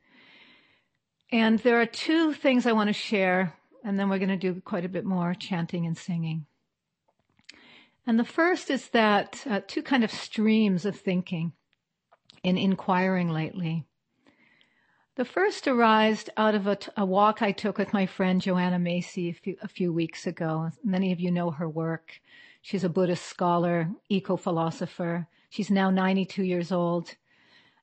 And 1.30 1.58
there 1.58 1.78
are 1.78 1.84
two 1.86 2.32
things 2.32 2.64
I 2.64 2.72
want 2.72 2.88
to 2.88 2.94
share, 2.94 3.52
and 3.84 4.00
then 4.00 4.08
we're 4.08 4.16
going 4.16 4.30
to 4.30 4.38
do 4.38 4.62
quite 4.62 4.86
a 4.86 4.88
bit 4.88 5.04
more 5.04 5.34
chanting 5.34 5.84
and 5.84 5.98
singing. 5.98 6.46
And 8.06 8.18
the 8.18 8.24
first 8.24 8.70
is 8.70 8.88
that 8.90 9.44
uh, 9.46 9.60
two 9.66 9.82
kind 9.82 10.04
of 10.04 10.10
streams 10.10 10.86
of 10.86 10.98
thinking 10.98 11.52
in 12.46 12.56
inquiring 12.56 13.28
lately. 13.28 13.84
The 15.16 15.24
first 15.24 15.66
arose 15.66 16.28
out 16.36 16.54
of 16.54 16.68
a, 16.68 17.04
walk 17.04 17.42
I 17.42 17.50
took 17.50 17.76
with 17.76 17.92
my 17.92 18.06
friend 18.06 18.40
Joanna 18.40 18.78
Macy 18.78 19.30
a 19.30 19.32
few, 19.32 19.56
a 19.62 19.66
few 19.66 19.92
weeks 19.92 20.28
ago. 20.28 20.70
Many 20.84 21.10
of 21.10 21.18
you 21.18 21.32
know 21.32 21.50
her 21.50 21.68
work. 21.68 22.20
She's 22.62 22.84
a 22.84 22.88
Buddhist 22.88 23.26
scholar, 23.26 23.90
eco 24.08 24.36
philosopher. 24.36 25.26
She's 25.50 25.72
now 25.72 25.90
92 25.90 26.44
years 26.44 26.70
old 26.70 27.16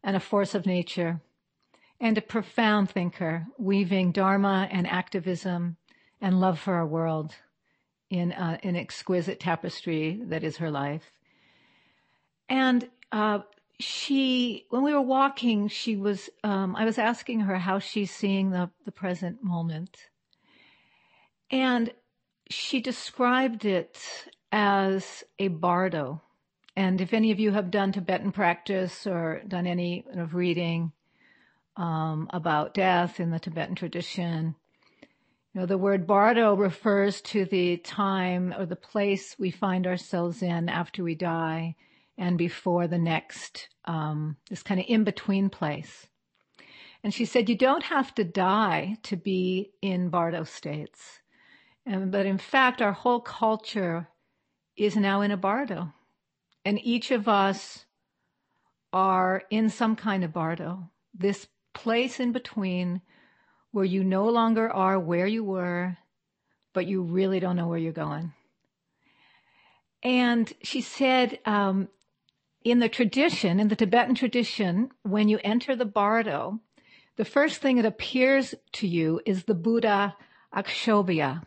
and 0.01 0.15
a 0.15 0.21
force 0.21 0.55
of 0.55 0.65
nature 0.65 1.19
and 1.99 2.17
a 2.17 2.21
profound 2.21 2.89
thinker, 2.89 3.47
weaving 3.57 4.13
Dharma 4.13 4.69
and 4.71 4.87
activism 4.87 5.75
and 6.21 6.39
love 6.39 6.57
for 6.57 6.75
our 6.75 6.87
world 6.87 7.35
in 8.09 8.31
uh, 8.31 8.59
an 8.63 8.77
exquisite 8.77 9.41
tapestry 9.41 10.21
that 10.27 10.45
is 10.45 10.55
her 10.57 10.71
life. 10.71 11.11
And 12.47 12.89
uh, 13.11 13.39
she, 13.83 14.65
when 14.69 14.83
we 14.83 14.93
were 14.93 15.01
walking, 15.01 15.67
she 15.67 15.95
was, 15.95 16.29
um, 16.43 16.75
I 16.75 16.85
was 16.85 16.97
asking 16.97 17.41
her 17.41 17.57
how 17.57 17.79
she's 17.79 18.11
seeing 18.11 18.49
the, 18.49 18.69
the 18.85 18.91
present 18.91 19.43
moment. 19.43 19.97
And 21.51 21.93
she 22.49 22.81
described 22.81 23.65
it 23.65 23.99
as 24.51 25.23
a 25.37 25.49
bardo. 25.49 26.21
And 26.75 27.01
if 27.01 27.13
any 27.13 27.31
of 27.31 27.39
you 27.39 27.51
have 27.51 27.69
done 27.69 27.91
Tibetan 27.91 28.31
practice 28.31 29.05
or 29.05 29.41
done 29.47 29.67
any 29.67 30.05
of 30.15 30.33
reading 30.33 30.91
um, 31.77 32.29
about 32.31 32.73
death 32.73 33.19
in 33.19 33.29
the 33.29 33.39
Tibetan 33.39 33.75
tradition, 33.75 34.55
you 35.53 35.61
know, 35.61 35.65
the 35.67 35.77
word 35.77 36.07
bardo 36.07 36.55
refers 36.55 37.21
to 37.21 37.45
the 37.45 37.77
time 37.77 38.53
or 38.57 38.65
the 38.65 38.75
place 38.75 39.35
we 39.37 39.51
find 39.51 39.85
ourselves 39.85 40.41
in 40.41 40.69
after 40.69 41.03
we 41.03 41.13
die 41.13 41.75
and 42.17 42.37
before 42.37 42.87
the 42.87 42.97
next, 42.97 43.69
um, 43.85 44.37
this 44.49 44.63
kind 44.63 44.79
of 44.79 44.85
in 44.87 45.03
between 45.03 45.49
place. 45.49 46.07
And 47.03 47.13
she 47.13 47.25
said, 47.25 47.49
you 47.49 47.57
don't 47.57 47.83
have 47.83 48.15
to 48.15 48.23
die 48.23 48.97
to 49.03 49.17
be 49.17 49.71
in 49.81 50.09
Bardo 50.09 50.43
states. 50.43 51.19
And, 51.85 52.11
but 52.11 52.25
in 52.25 52.37
fact, 52.37 52.81
our 52.81 52.93
whole 52.93 53.19
culture 53.19 54.07
is 54.77 54.95
now 54.95 55.21
in 55.21 55.31
a 55.31 55.37
Bardo. 55.37 55.93
And 56.63 56.79
each 56.81 57.11
of 57.11 57.27
us 57.27 57.85
are 58.93 59.43
in 59.49 59.69
some 59.69 59.95
kind 59.95 60.23
of 60.23 60.31
Bardo, 60.31 60.89
this 61.13 61.47
place 61.73 62.19
in 62.19 62.31
between 62.31 63.01
where 63.71 63.83
you 63.83 64.03
no 64.03 64.29
longer 64.29 64.71
are 64.71 64.99
where 64.99 65.27
you 65.27 65.43
were, 65.43 65.97
but 66.73 66.85
you 66.85 67.01
really 67.01 67.39
don't 67.39 67.55
know 67.55 67.67
where 67.67 67.79
you're 67.79 67.91
going. 67.91 68.31
And 70.03 70.51
she 70.61 70.81
said, 70.81 71.39
um, 71.45 71.89
in 72.63 72.79
the 72.79 72.89
tradition, 72.89 73.59
in 73.59 73.67
the 73.67 73.75
Tibetan 73.75 74.15
tradition, 74.15 74.89
when 75.03 75.27
you 75.27 75.39
enter 75.43 75.75
the 75.75 75.85
bardo, 75.85 76.59
the 77.15 77.25
first 77.25 77.61
thing 77.61 77.75
that 77.75 77.85
appears 77.85 78.55
to 78.73 78.87
you 78.87 79.21
is 79.25 79.43
the 79.43 79.53
Buddha 79.53 80.15
Akshobhya. 80.55 81.43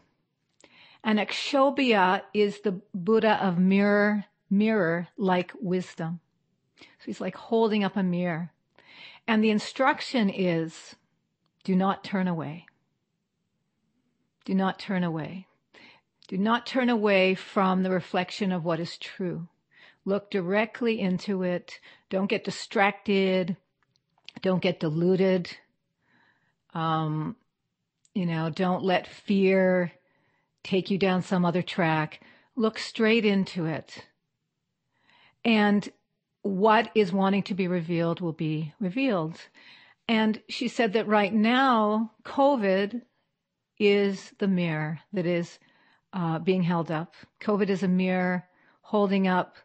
And 1.02 1.18
Akshobhya 1.18 2.22
is 2.34 2.60
the 2.60 2.80
Buddha 2.94 3.42
of 3.44 3.58
mirror, 3.58 4.26
mirror 4.50 5.08
like 5.16 5.52
wisdom. 5.60 6.20
So 6.80 7.06
he's 7.06 7.20
like 7.20 7.36
holding 7.36 7.82
up 7.82 7.96
a 7.96 8.02
mirror. 8.02 8.52
And 9.26 9.42
the 9.42 9.50
instruction 9.50 10.30
is 10.30 10.96
do 11.64 11.74
not 11.74 12.04
turn 12.04 12.28
away. 12.28 12.66
Do 14.44 14.54
not 14.54 14.78
turn 14.78 15.02
away. 15.02 15.48
Do 16.28 16.38
not 16.38 16.66
turn 16.66 16.88
away 16.88 17.34
from 17.34 17.82
the 17.82 17.90
reflection 17.90 18.52
of 18.52 18.64
what 18.64 18.78
is 18.78 18.98
true. 18.98 19.48
Look 20.06 20.30
directly 20.30 21.00
into 21.00 21.42
it. 21.42 21.80
Don't 22.08 22.30
get 22.30 22.44
distracted. 22.44 23.56
Don't 24.40 24.62
get 24.62 24.78
deluded. 24.78 25.50
Um, 26.72 27.34
you 28.14 28.24
know, 28.24 28.48
don't 28.48 28.84
let 28.84 29.08
fear 29.08 29.92
take 30.62 30.90
you 30.90 30.96
down 30.96 31.22
some 31.22 31.44
other 31.44 31.60
track. 31.60 32.22
Look 32.54 32.78
straight 32.78 33.24
into 33.24 33.66
it. 33.66 34.06
And 35.44 35.88
what 36.42 36.90
is 36.94 37.12
wanting 37.12 37.42
to 37.44 37.54
be 37.54 37.66
revealed 37.66 38.20
will 38.20 38.32
be 38.32 38.72
revealed. 38.78 39.40
And 40.06 40.40
she 40.48 40.68
said 40.68 40.92
that 40.92 41.08
right 41.08 41.34
now, 41.34 42.12
COVID 42.24 43.02
is 43.78 44.32
the 44.38 44.46
mirror 44.46 45.00
that 45.12 45.26
is 45.26 45.58
uh, 46.12 46.38
being 46.38 46.62
held 46.62 46.92
up. 46.92 47.14
COVID 47.40 47.68
is 47.68 47.82
a 47.82 47.88
mirror 47.88 48.44
holding 48.82 49.26
up 49.26 49.56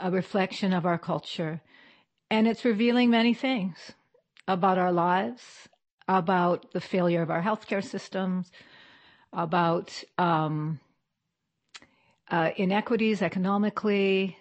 a 0.00 0.10
reflection 0.10 0.72
of 0.72 0.86
our 0.86 0.98
culture. 0.98 1.60
And 2.30 2.46
it's 2.46 2.64
revealing 2.64 3.10
many 3.10 3.34
things 3.34 3.92
about 4.48 4.78
our 4.78 4.92
lives, 4.92 5.68
about 6.08 6.72
the 6.72 6.80
failure 6.80 7.22
of 7.22 7.30
our 7.30 7.42
healthcare 7.42 7.84
systems, 7.84 8.50
about 9.32 10.02
um, 10.18 10.80
uh, 12.30 12.50
inequities 12.56 13.22
economically. 13.22 14.36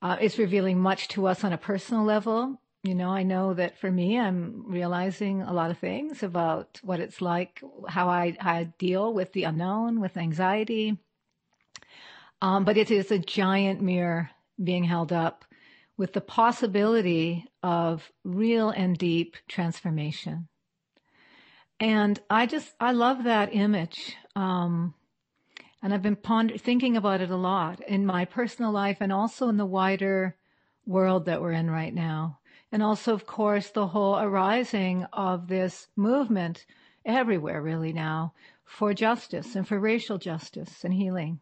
Uh, 0.00 0.16
it's 0.20 0.38
revealing 0.38 0.78
much 0.78 1.08
to 1.08 1.26
us 1.26 1.44
on 1.44 1.52
a 1.52 1.58
personal 1.58 2.04
level. 2.04 2.60
You 2.84 2.96
know, 2.96 3.10
I 3.10 3.22
know 3.22 3.54
that 3.54 3.78
for 3.78 3.92
me, 3.92 4.18
I'm 4.18 4.64
realizing 4.66 5.42
a 5.42 5.52
lot 5.52 5.70
of 5.70 5.78
things 5.78 6.24
about 6.24 6.80
what 6.82 6.98
it's 6.98 7.20
like, 7.20 7.62
how 7.88 8.08
I, 8.08 8.36
I 8.40 8.64
deal 8.78 9.14
with 9.14 9.32
the 9.32 9.44
unknown, 9.44 10.00
with 10.00 10.16
anxiety. 10.16 10.98
Um, 12.40 12.64
but 12.64 12.76
it 12.76 12.90
is 12.90 13.12
a 13.12 13.20
giant 13.20 13.80
mirror 13.80 14.30
being 14.62 14.84
held 14.84 15.12
up 15.12 15.44
with 15.96 16.12
the 16.12 16.20
possibility 16.20 17.46
of 17.62 18.10
real 18.24 18.70
and 18.70 18.96
deep 18.98 19.36
transformation. 19.48 20.48
And 21.78 22.20
I 22.30 22.46
just, 22.46 22.74
I 22.80 22.92
love 22.92 23.24
that 23.24 23.54
image. 23.54 24.16
Um, 24.34 24.94
And 25.82 25.92
I've 25.92 26.02
been 26.02 26.16
ponder- 26.16 26.58
thinking 26.58 26.96
about 26.96 27.20
it 27.20 27.30
a 27.30 27.36
lot 27.36 27.80
in 27.80 28.06
my 28.06 28.24
personal 28.24 28.70
life 28.70 28.98
and 29.00 29.12
also 29.12 29.48
in 29.48 29.56
the 29.56 29.66
wider 29.66 30.36
world 30.86 31.24
that 31.24 31.40
we're 31.40 31.58
in 31.58 31.68
right 31.68 31.92
now. 31.92 32.38
And 32.70 32.82
also, 32.82 33.12
of 33.12 33.26
course, 33.26 33.70
the 33.70 33.88
whole 33.88 34.16
arising 34.16 35.06
of 35.12 35.48
this 35.48 35.88
movement 35.96 36.66
everywhere 37.04 37.60
really 37.60 37.92
now 37.92 38.32
for 38.64 38.94
justice 38.94 39.56
and 39.56 39.66
for 39.66 39.80
racial 39.80 40.18
justice 40.18 40.84
and 40.84 40.94
healing 40.94 41.40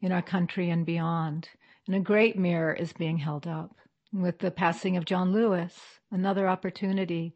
in 0.00 0.12
our 0.12 0.22
country 0.22 0.70
and 0.70 0.86
beyond. 0.86 1.48
And 1.90 1.96
a 1.96 2.04
great 2.04 2.38
mirror 2.38 2.72
is 2.72 2.92
being 2.92 3.16
held 3.18 3.48
up 3.48 3.74
with 4.12 4.38
the 4.38 4.52
passing 4.52 4.96
of 4.96 5.04
John 5.04 5.32
Lewis, 5.32 5.98
another 6.12 6.48
opportunity. 6.48 7.34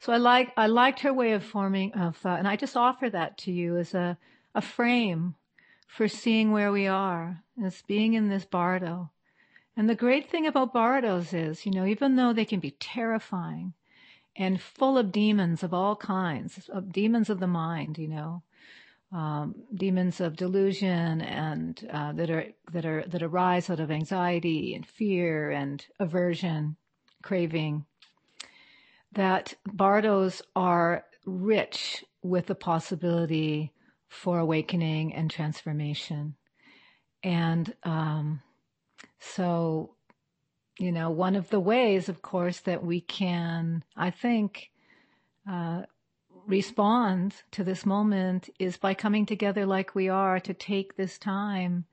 So 0.00 0.12
I 0.12 0.18
like 0.18 0.52
I 0.54 0.66
liked 0.66 1.00
her 1.00 1.14
way 1.14 1.32
of 1.32 1.42
forming 1.42 1.94
of 1.94 2.14
thought, 2.14 2.38
and 2.38 2.46
I 2.46 2.56
just 2.56 2.76
offer 2.76 3.08
that 3.08 3.38
to 3.38 3.52
you 3.52 3.78
as 3.78 3.94
a 3.94 4.18
a 4.54 4.60
frame 4.60 5.34
for 5.88 6.08
seeing 6.08 6.52
where 6.52 6.70
we 6.70 6.86
are 6.86 7.42
as 7.64 7.80
being 7.86 8.12
in 8.12 8.28
this 8.28 8.44
bardo. 8.44 9.12
And 9.78 9.88
the 9.88 9.94
great 9.94 10.28
thing 10.28 10.46
about 10.46 10.74
bardos 10.74 11.32
is, 11.32 11.64
you 11.64 11.72
know, 11.72 11.86
even 11.86 12.16
though 12.16 12.34
they 12.34 12.44
can 12.44 12.60
be 12.60 12.72
terrifying 12.72 13.72
and 14.36 14.60
full 14.60 14.98
of 14.98 15.10
demons 15.10 15.62
of 15.62 15.72
all 15.72 15.96
kinds, 15.96 16.68
of 16.68 16.92
demons 16.92 17.30
of 17.30 17.40
the 17.40 17.46
mind, 17.46 17.96
you 17.96 18.08
know, 18.08 18.42
um, 19.12 19.54
demons 19.74 20.20
of 20.20 20.36
delusion 20.36 21.20
and 21.20 21.88
uh, 21.92 22.12
that 22.12 22.30
are 22.30 22.46
that 22.72 22.84
are 22.84 23.04
that 23.06 23.22
arise 23.22 23.70
out 23.70 23.80
of 23.80 23.90
anxiety 23.90 24.74
and 24.74 24.86
fear 24.86 25.50
and 25.50 25.84
aversion, 26.00 26.76
craving. 27.22 27.84
That 29.12 29.54
bardos 29.64 30.42
are 30.54 31.04
rich 31.24 32.04
with 32.22 32.46
the 32.46 32.54
possibility 32.54 33.72
for 34.08 34.38
awakening 34.38 35.14
and 35.14 35.30
transformation, 35.30 36.34
and 37.22 37.74
um, 37.84 38.42
so 39.20 39.94
you 40.78 40.90
know 40.90 41.10
one 41.10 41.36
of 41.36 41.48
the 41.50 41.60
ways, 41.60 42.08
of 42.08 42.22
course, 42.22 42.60
that 42.60 42.84
we 42.84 43.00
can, 43.00 43.84
I 43.96 44.10
think. 44.10 44.70
Uh, 45.48 45.82
respond 46.46 47.34
to 47.50 47.64
this 47.64 47.84
moment 47.84 48.48
is 48.58 48.76
by 48.76 48.94
coming 48.94 49.26
together 49.26 49.66
like 49.66 49.94
we 49.94 50.08
are 50.08 50.38
to 50.40 50.54
take 50.54 50.96
this 50.96 51.18
time 51.18 51.84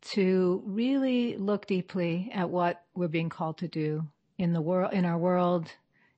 to 0.00 0.62
really 0.66 1.36
look 1.36 1.66
deeply 1.66 2.30
at 2.34 2.50
what 2.50 2.82
we're 2.94 3.08
being 3.08 3.28
called 3.28 3.58
to 3.58 3.68
do 3.68 4.06
in 4.38 4.52
the 4.52 4.60
world, 4.60 4.92
in 4.92 5.04
our 5.04 5.18
world, 5.18 5.70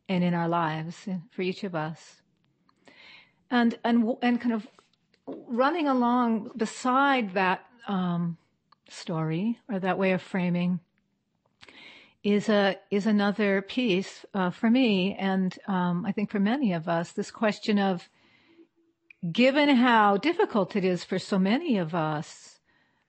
and 0.08 0.24
in 0.24 0.34
our 0.34 0.48
lives 0.48 1.06
for 1.30 1.42
each 1.42 1.64
of 1.64 1.74
us. 1.74 2.22
And 3.50 3.78
and 3.84 4.16
and 4.22 4.40
kind 4.40 4.54
of 4.54 4.66
running 5.26 5.86
along 5.86 6.50
beside 6.56 7.34
that 7.34 7.64
um, 7.86 8.38
story 8.88 9.58
or 9.68 9.78
that 9.78 9.98
way 9.98 10.12
of 10.12 10.22
framing 10.22 10.80
is 12.24 12.48
a 12.48 12.76
is 12.90 13.06
another 13.06 13.60
piece 13.60 14.24
uh, 14.32 14.48
for 14.48 14.70
me, 14.70 15.14
and 15.14 15.56
um, 15.68 16.06
I 16.06 16.12
think 16.12 16.30
for 16.30 16.40
many 16.40 16.72
of 16.72 16.88
us, 16.88 17.12
this 17.12 17.30
question 17.30 17.78
of 17.78 18.08
given 19.30 19.68
how 19.68 20.16
difficult 20.16 20.74
it 20.74 20.84
is 20.84 21.04
for 21.04 21.18
so 21.18 21.38
many 21.38 21.76
of 21.76 21.94
us 21.94 22.58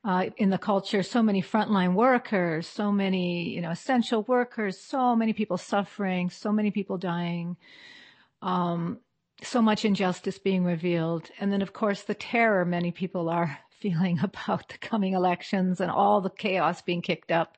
uh, 0.04 0.25
in 0.36 0.49
the 0.49 0.58
culture, 0.58 1.01
so 1.01 1.23
many 1.23 1.41
frontline 1.41 1.93
workers, 1.93 2.67
so 2.67 2.91
many 2.91 3.49
you 3.49 3.62
know 3.62 3.71
essential 3.71 4.23
workers, 4.23 4.78
so 4.78 5.15
many 5.15 5.32
people 5.32 5.58
suffering, 5.58 6.30
so 6.30 6.51
many 6.51 6.69
people 6.69 6.97
dying. 6.97 7.56
Um, 8.41 8.99
so 9.43 9.62
much 9.62 9.84
injustice 9.84 10.39
being 10.39 10.63
revealed. 10.63 11.30
And 11.39 11.51
then, 11.51 11.62
of 11.62 11.73
course, 11.73 12.04
the 12.04 12.13
terror 12.13 12.63
many 12.63 12.91
people 12.91 13.28
are 13.30 13.60
feeling 13.80 14.19
about 14.23 14.69
the 14.69 14.78
coming 14.78 15.13
elections 15.13 15.80
and 15.80 15.89
all 15.89 16.19
the 16.19 16.30
chaos 16.30 16.82
being 16.82 17.01
kicked 17.01 17.32
up 17.32 17.58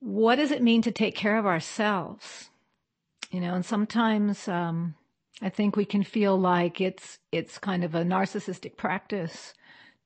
what 0.00 0.36
does 0.36 0.50
it 0.50 0.62
mean 0.62 0.82
to 0.82 0.92
take 0.92 1.14
care 1.14 1.38
of 1.38 1.46
ourselves? 1.46 2.50
You 3.30 3.40
know, 3.40 3.54
and 3.54 3.64
sometimes 3.64 4.48
um, 4.48 4.94
I 5.42 5.48
think 5.48 5.76
we 5.76 5.84
can 5.84 6.02
feel 6.02 6.38
like 6.38 6.80
it's 6.80 7.18
it's 7.32 7.58
kind 7.58 7.84
of 7.84 7.94
a 7.94 8.04
narcissistic 8.04 8.76
practice 8.76 9.52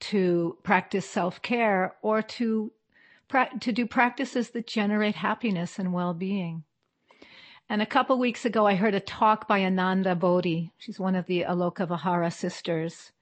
to 0.01 0.57
practice 0.63 1.09
self 1.09 1.43
care 1.43 1.97
or 2.03 2.23
to 2.23 2.73
to 3.61 3.73
do 3.73 3.87
practices 3.87 4.51
that 4.51 4.67
generate 4.67 5.17
happiness 5.17 5.79
and 5.79 5.93
well 5.93 6.15
being. 6.15 6.65
And 7.69 7.81
a 7.81 7.87
couple 7.87 8.19
weeks 8.19 8.45
ago, 8.45 8.67
I 8.67 8.75
heard 8.75 8.95
a 8.95 9.01
talk 9.01 9.47
by 9.47 9.63
Ananda 9.63 10.17
Bodhi. 10.17 10.73
She's 10.77 10.99
one 10.99 11.15
of 11.15 11.27
the 11.27 11.43
Aloka 11.43 11.87
Vihara 11.87 12.33
sisters, 12.33 13.13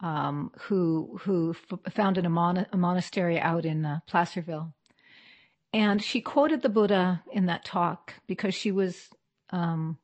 um, 0.00 0.50
who 0.60 1.18
who 1.22 1.54
f- 1.70 1.92
founded 1.92 2.24
a, 2.24 2.30
mon- 2.30 2.66
a, 2.72 2.76
monastery 2.78 3.38
out 3.38 3.66
in 3.66 3.84
uh, 3.84 4.00
Placerville. 4.06 4.72
And 5.72 6.02
she 6.02 6.20
quoted 6.20 6.62
the 6.62 6.68
Buddha 6.68 7.22
in 7.32 7.46
that 7.46 7.64
talk 7.64 8.14
because 8.26 8.54
she 8.54 8.72
was 8.72 9.08
um, 9.50 9.98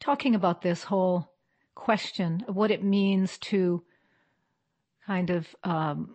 talking 0.00 0.34
about 0.34 0.62
this 0.62 0.84
whole 0.84 1.30
question 1.74 2.44
of 2.48 2.56
what 2.56 2.70
it 2.70 2.82
means 2.82 3.38
to 3.38 3.82
kind 5.06 5.30
of 5.30 5.46
um, 5.64 6.14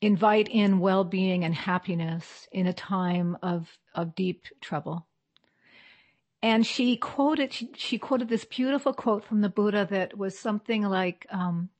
invite 0.00 0.48
in 0.48 0.80
well-being 0.80 1.44
and 1.44 1.54
happiness 1.54 2.48
in 2.52 2.66
a 2.66 2.72
time 2.72 3.36
of 3.42 3.68
of 3.94 4.14
deep 4.14 4.46
trouble. 4.60 5.06
And 6.42 6.66
she 6.66 6.96
quoted 6.96 7.52
she, 7.52 7.70
she 7.76 7.98
quoted 7.98 8.28
this 8.28 8.44
beautiful 8.44 8.92
quote 8.92 9.24
from 9.24 9.40
the 9.40 9.48
Buddha 9.48 9.86
that 9.90 10.16
was 10.16 10.38
something 10.38 10.82
like 10.82 11.26
um, 11.30 11.70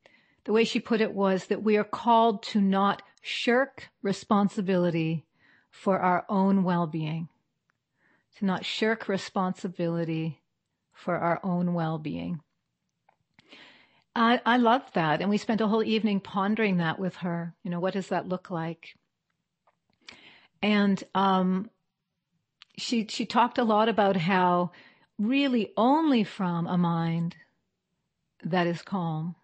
the 0.44 0.52
way 0.52 0.64
she 0.64 0.80
put 0.80 1.00
it 1.00 1.12
was 1.12 1.46
that 1.46 1.62
we 1.62 1.76
are 1.76 1.84
called 1.84 2.42
to 2.44 2.60
not 2.60 3.02
shirk 3.20 3.90
responsibility 4.02 5.25
for 5.76 6.00
our 6.00 6.24
own 6.28 6.64
well-being, 6.64 7.28
to 8.38 8.46
not 8.46 8.64
shirk 8.64 9.08
responsibility 9.08 10.40
for 10.92 11.18
our 11.18 11.38
own 11.44 11.74
well-being. 11.74 12.40
I, 14.14 14.40
I 14.46 14.56
loved 14.56 14.94
that. 14.94 15.20
And 15.20 15.28
we 15.28 15.36
spent 15.36 15.60
a 15.60 15.66
whole 15.66 15.84
evening 15.84 16.20
pondering 16.20 16.78
that 16.78 16.98
with 16.98 17.16
her. 17.16 17.54
You 17.62 17.70
know, 17.70 17.78
what 17.80 17.92
does 17.92 18.08
that 18.08 18.26
look 18.26 18.50
like? 18.50 18.94
And, 20.62 21.02
um, 21.14 21.70
she, 22.78 23.06
she 23.08 23.26
talked 23.26 23.58
a 23.58 23.64
lot 23.64 23.88
about 23.88 24.16
how 24.16 24.70
really 25.18 25.72
only 25.76 26.24
from 26.24 26.66
a 26.66 26.76
mind 26.76 27.36
that 28.42 28.66
is 28.66 28.82
calm, 28.82 29.34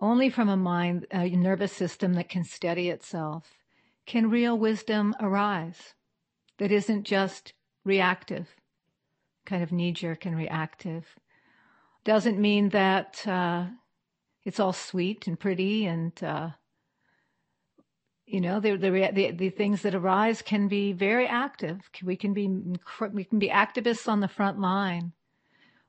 only 0.00 0.28
from 0.28 0.48
a 0.48 0.56
mind, 0.56 1.06
a 1.10 1.28
nervous 1.30 1.72
system 1.72 2.14
that 2.14 2.28
can 2.28 2.44
steady 2.44 2.88
itself, 2.88 3.44
can 4.06 4.30
real 4.30 4.58
wisdom 4.58 5.14
arise 5.20 5.94
that 6.58 6.72
isn't 6.72 7.04
just 7.04 7.52
reactive, 7.84 8.48
kind 9.46 9.62
of 9.62 9.72
knee 9.72 9.92
jerk 9.92 10.26
and 10.26 10.36
reactive. 10.36 11.16
Doesn't 12.04 12.38
mean 12.38 12.70
that 12.70 13.26
uh, 13.26 13.66
it's 14.44 14.60
all 14.60 14.72
sweet 14.72 15.26
and 15.26 15.38
pretty 15.38 15.86
and 15.86 16.12
uh, 16.22 16.50
you 18.26 18.40
know 18.40 18.60
the, 18.60 18.76
the, 18.76 19.10
the 19.12 19.30
the 19.32 19.50
things 19.50 19.82
that 19.82 19.94
arise 19.94 20.42
can 20.42 20.68
be 20.68 20.92
very 20.92 21.26
active. 21.26 21.80
We 22.02 22.16
can 22.16 22.32
be 22.32 22.48
we 22.48 23.24
can 23.24 23.38
be 23.38 23.48
activists 23.48 24.08
on 24.08 24.20
the 24.20 24.28
front 24.28 24.58
line, 24.58 25.12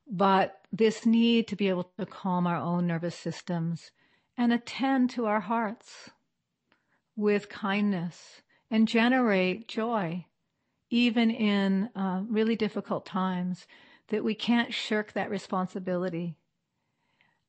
but 0.08 0.62
this 0.71 1.06
need 1.06 1.47
to 1.47 1.56
be 1.56 1.69
able 1.69 1.91
to 1.99 2.06
calm 2.06 2.47
our 2.47 2.58
own 2.58 2.88
nervous 2.88 3.15
systems 3.15 3.91
and 4.38 4.52
attend 4.52 5.10
to 5.12 5.26
our 5.26 5.41
hearts 5.41 6.10
with 7.15 7.49
kindness 7.49 8.41
and 8.71 8.88
generate 8.88 9.67
joy, 9.67 10.26
even 10.89 11.30
in 11.30 11.89
uh, 11.95 12.23
really 12.28 12.56
difficult 12.56 13.06
times, 13.06 13.67
that 14.10 14.23
we 14.23 14.36
can't 14.36 14.73
shirk 14.73 15.13
that 15.13 15.30
responsibility. 15.30 16.36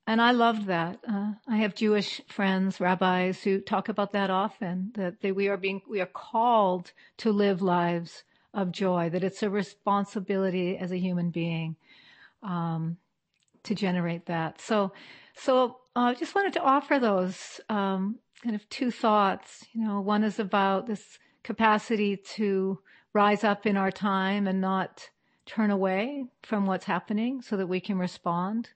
And 0.07 0.21
I 0.21 0.33
loved 0.33 0.67
that. 0.67 0.99
Uh, 1.09 1.33
I 1.49 1.57
have 1.57 1.75
Jewish 1.75 2.21
friends, 2.29 2.79
rabbis 2.79 3.43
who 3.43 3.61
talk 3.61 3.89
about 3.89 4.13
that 4.13 4.29
often, 4.29 4.93
that 4.97 5.21
they, 5.23 5.33
we 5.33 5.49
are 5.49 5.57
being, 5.57 5.81
we 5.89 6.01
are 6.01 6.07
called 6.07 6.93
to 7.19 7.33
live 7.33 7.63
lives 7.63 8.25
of 8.53 8.71
joy, 8.71 9.09
that 9.11 9.25
it's 9.25 9.43
a 9.43 9.49
responsibility 9.49 10.77
as 10.77 10.93
a 10.93 10.99
human 10.99 11.31
being, 11.31 11.77
um, 12.43 12.99
to 13.63 13.75
generate 13.75 14.27
that. 14.27 14.61
So, 14.61 14.93
so 15.35 15.79
I 15.97 16.11
uh, 16.11 16.15
just 16.15 16.35
wanted 16.35 16.53
to 16.55 16.63
offer 16.63 16.99
those, 16.99 17.61
um, 17.71 18.19
kind 18.45 18.55
of 18.55 18.69
two 18.69 18.91
thoughts. 18.91 19.65
You 19.73 19.87
know, 19.87 20.01
one 20.03 20.23
is 20.23 20.39
about 20.39 20.87
this 20.87 21.19
capacity 21.43 22.19
to 22.37 22.79
rise 23.15 23.43
up 23.43 23.65
in 23.65 23.79
our 23.79 23.91
time 23.91 24.47
and 24.47 24.61
not 24.61 25.09
turn 25.47 25.71
away 25.71 26.27
from 26.43 26.67
what's 26.67 26.85
happening 26.85 27.41
so 27.41 27.57
that 27.57 27.67
we 27.67 27.81
can 27.81 27.99
respond. 27.99 28.69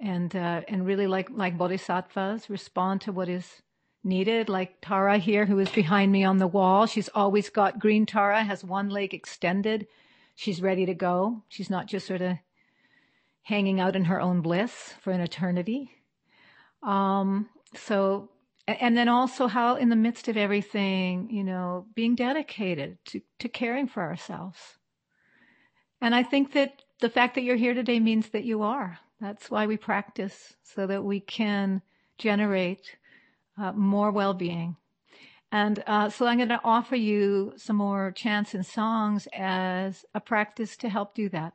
And 0.00 0.34
uh, 0.34 0.62
and 0.66 0.84
really 0.84 1.06
like 1.06 1.28
like 1.30 1.56
bodhisattvas 1.56 2.50
respond 2.50 3.02
to 3.02 3.12
what 3.12 3.28
is 3.28 3.62
needed. 4.02 4.48
Like 4.48 4.80
tara 4.82 5.18
here 5.18 5.46
who 5.46 5.60
is 5.60 5.70
behind 5.70 6.10
me 6.10 6.24
on 6.24 6.38
the 6.38 6.48
wall 6.48 6.86
she's 6.86 7.08
always 7.14 7.50
got 7.50 7.78
green 7.78 8.04
tara 8.04 8.42
has 8.42 8.64
one 8.64 8.88
leg 8.88 9.14
extended. 9.14 9.86
She's 10.34 10.60
ready 10.60 10.86
to 10.86 10.94
go. 10.94 11.44
She's 11.48 11.70
not 11.70 11.86
just 11.86 12.08
sort 12.08 12.20
of 12.20 12.36
hanging 13.42 13.78
out 13.78 13.94
in 13.94 14.06
her 14.06 14.20
own 14.20 14.40
bliss 14.40 14.94
for 15.00 15.12
an 15.12 15.20
eternity. 15.20 15.92
Um, 16.82 17.48
so, 17.74 18.30
and 18.68 18.96
then 18.96 19.08
also 19.08 19.46
how 19.48 19.76
in 19.76 19.88
the 19.88 19.96
midst 19.96 20.28
of 20.28 20.36
everything, 20.36 21.28
you 21.30 21.44
know, 21.44 21.86
being 21.94 22.14
dedicated 22.14 22.98
to, 23.06 23.20
to 23.40 23.48
caring 23.48 23.88
for 23.88 24.02
ourselves. 24.02 24.58
And 26.00 26.14
I 26.14 26.22
think 26.22 26.52
that 26.52 26.82
the 27.00 27.08
fact 27.08 27.34
that 27.34 27.42
you're 27.42 27.56
here 27.56 27.74
today 27.74 28.00
means 28.00 28.28
that 28.30 28.44
you 28.44 28.62
are. 28.62 28.98
That's 29.20 29.50
why 29.50 29.66
we 29.66 29.76
practice 29.76 30.54
so 30.62 30.86
that 30.86 31.04
we 31.04 31.20
can 31.20 31.82
generate 32.18 32.96
uh, 33.58 33.72
more 33.72 34.10
well-being. 34.10 34.76
And 35.50 35.82
uh, 35.86 36.08
so 36.08 36.26
I'm 36.26 36.38
going 36.38 36.48
to 36.48 36.60
offer 36.64 36.96
you 36.96 37.52
some 37.56 37.76
more 37.76 38.10
chants 38.12 38.54
and 38.54 38.64
songs 38.64 39.28
as 39.32 40.04
a 40.14 40.20
practice 40.20 40.76
to 40.78 40.88
help 40.88 41.14
do 41.14 41.28
that. 41.28 41.52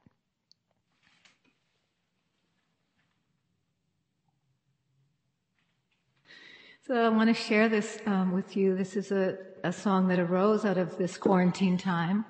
So 6.88 6.96
I 6.96 7.10
want 7.10 7.28
to 7.28 7.34
share 7.34 7.68
this 7.68 8.00
um, 8.06 8.32
with 8.32 8.56
you. 8.56 8.74
This 8.74 8.96
is 8.96 9.12
a, 9.12 9.38
a 9.66 9.74
song 9.74 10.08
that 10.08 10.20
arose 10.20 10.64
out 10.64 10.78
of 10.78 10.98
this 10.98 11.18
quarantine 11.18 11.78
time. 11.78 12.24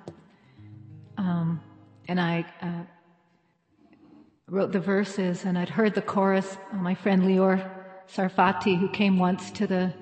Um, 1.15 1.61
and 2.07 2.19
I 2.19 2.43
uh, 2.63 2.81
wrote 4.49 4.71
the 4.71 4.79
verses 4.79 5.45
and 5.45 5.59
I'd 5.59 5.69
heard 5.69 5.93
the 5.93 6.01
chorus. 6.01 6.57
My 6.73 6.95
friend 6.95 7.21
Lior 7.21 7.69
Sarfati, 8.11 8.79
who 8.79 8.89
came 8.89 9.19
once 9.19 9.51
to 9.51 9.67
the 9.67 9.93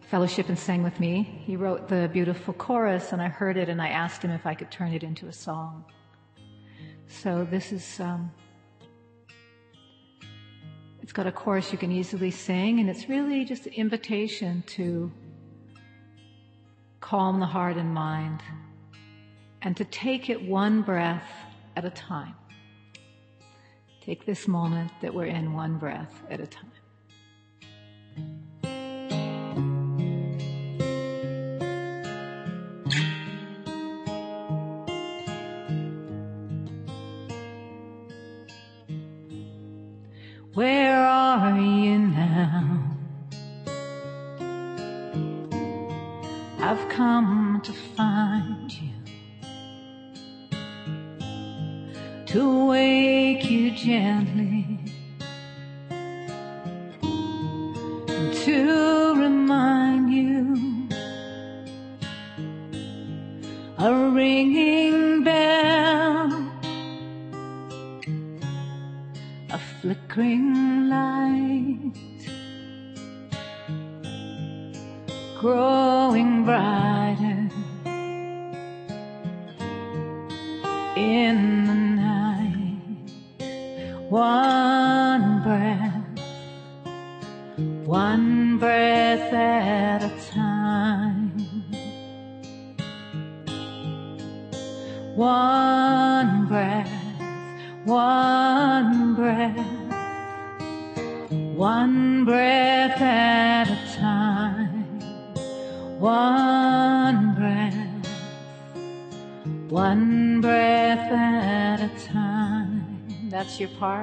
fellowship 0.00 0.48
and 0.48 0.58
sang 0.58 0.82
with 0.82 0.98
me, 0.98 1.42
he 1.44 1.56
wrote 1.56 1.88
the 1.88 2.08
beautiful 2.10 2.54
chorus 2.54 3.12
and 3.12 3.20
I 3.20 3.28
heard 3.28 3.58
it 3.58 3.68
and 3.68 3.82
I 3.82 3.88
asked 3.88 4.22
him 4.22 4.30
if 4.30 4.46
I 4.46 4.54
could 4.54 4.70
turn 4.70 4.94
it 4.94 5.02
into 5.02 5.26
a 5.26 5.32
song. 5.34 5.84
So 7.06 7.46
this 7.50 7.70
is, 7.70 8.00
um, 8.00 8.32
it's 11.06 11.12
got 11.12 11.28
a 11.28 11.30
chorus 11.30 11.70
you 11.70 11.78
can 11.78 11.92
easily 11.92 12.32
sing 12.32 12.80
and 12.80 12.90
it's 12.90 13.08
really 13.08 13.44
just 13.44 13.66
an 13.66 13.74
invitation 13.74 14.64
to 14.66 15.08
calm 17.00 17.38
the 17.38 17.46
heart 17.46 17.76
and 17.76 17.94
mind 17.94 18.40
and 19.62 19.76
to 19.76 19.84
take 19.84 20.28
it 20.28 20.42
one 20.42 20.82
breath 20.82 21.30
at 21.76 21.84
a 21.84 21.90
time. 21.90 22.34
Take 24.00 24.26
this 24.26 24.48
moment 24.48 24.90
that 25.00 25.14
we're 25.14 25.26
in 25.26 25.52
one 25.52 25.78
breath 25.78 26.24
at 26.28 26.40
a 26.40 26.46
time. 26.48 26.72
To 47.66 47.72
find 47.72 48.72
you. 48.72 48.90
to 52.26 52.66
wake 52.66 53.50
you 53.50 53.70
gently, 53.70 54.78
to 58.44 59.14
remind 59.16 60.12
you 60.12 60.88
a 63.78 64.10
ringing 64.10 65.24
bell, 65.24 66.52
a 69.50 69.58
flickering 69.80 70.55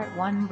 Part 0.04 0.18
1 0.18 0.43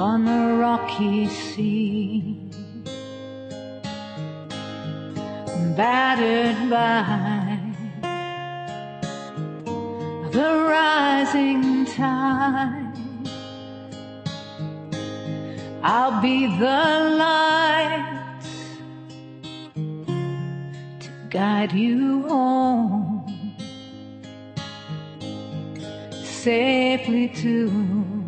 on 0.00 0.26
a 0.26 0.56
rocky 0.56 1.28
sea, 1.28 2.34
battered 5.76 6.70
by 6.70 7.60
the 10.32 10.64
rising 10.66 11.84
tide. 11.84 12.96
I'll 15.82 16.22
be 16.22 16.46
the 16.46 17.16
light 17.20 18.40
to 21.00 21.10
guide 21.28 21.72
you 21.72 22.22
home 22.22 23.54
safely 26.24 27.28
to 27.42 28.19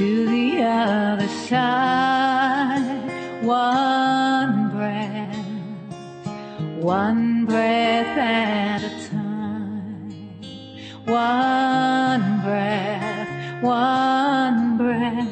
to 0.00 0.24
the 0.24 0.62
other 0.62 1.28
side. 1.28 2.80
One 3.42 4.70
breath, 4.70 5.36
one 6.82 7.44
breath 7.44 8.16
at 8.16 8.82
a 8.82 8.92
time. 9.10 10.08
One 11.04 12.40
breath, 12.40 13.62
one 13.62 14.78
breath, 14.78 15.28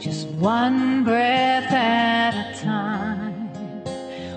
just 0.00 0.28
one 0.28 1.02
breath 1.02 1.72
at 1.72 2.34
a 2.44 2.62
time, 2.62 3.48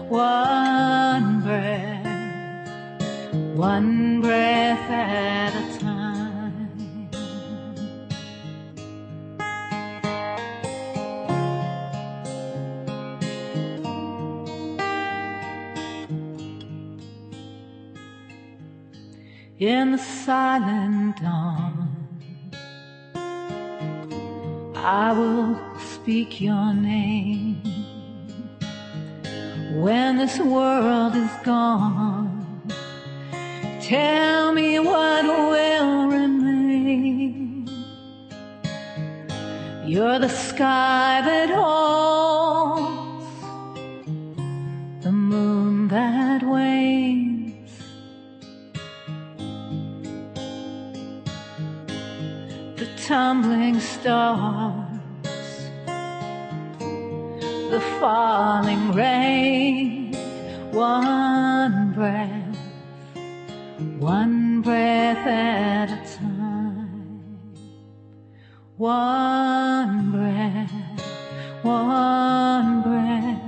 one 0.10 1.42
breath, 1.42 2.06
one 3.56 4.22
breath 4.22 4.59
in 19.60 19.92
the 19.92 19.98
silent 19.98 21.22
dawn. 21.22 21.90
I 24.76 25.12
will 25.12 25.60
speak 25.78 26.40
your 26.40 26.74
name 26.74 27.62
when 29.82 30.18
this 30.18 30.40
world 30.40 31.16
is 31.16 31.32
gone. 31.44 32.64
Tell 33.82 34.54
me 34.54 34.80
what 34.80 35.26
will 35.26 36.08
remain. 36.08 37.70
You're 39.86 40.20
the 40.20 40.30
sky 40.30 41.22
that 41.26 41.50
holds. 41.50 42.29
The 52.80 52.88
tumbling 52.96 53.78
stars, 53.82 55.02
the 57.72 57.84
falling 58.00 58.94
rain, 58.94 60.14
one 60.72 61.92
breath, 61.92 62.58
one 64.00 64.62
breath 64.62 65.28
at 65.28 65.90
a 65.90 66.16
time. 66.16 67.22
One 68.78 70.12
breath, 70.12 70.72
one 71.64 72.82
breath, 72.82 73.44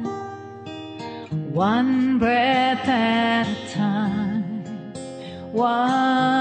one 1.54 2.20
breath 2.20 2.86
at 2.86 3.48
a 3.48 3.74
time. 3.74 4.66
One 5.54 6.41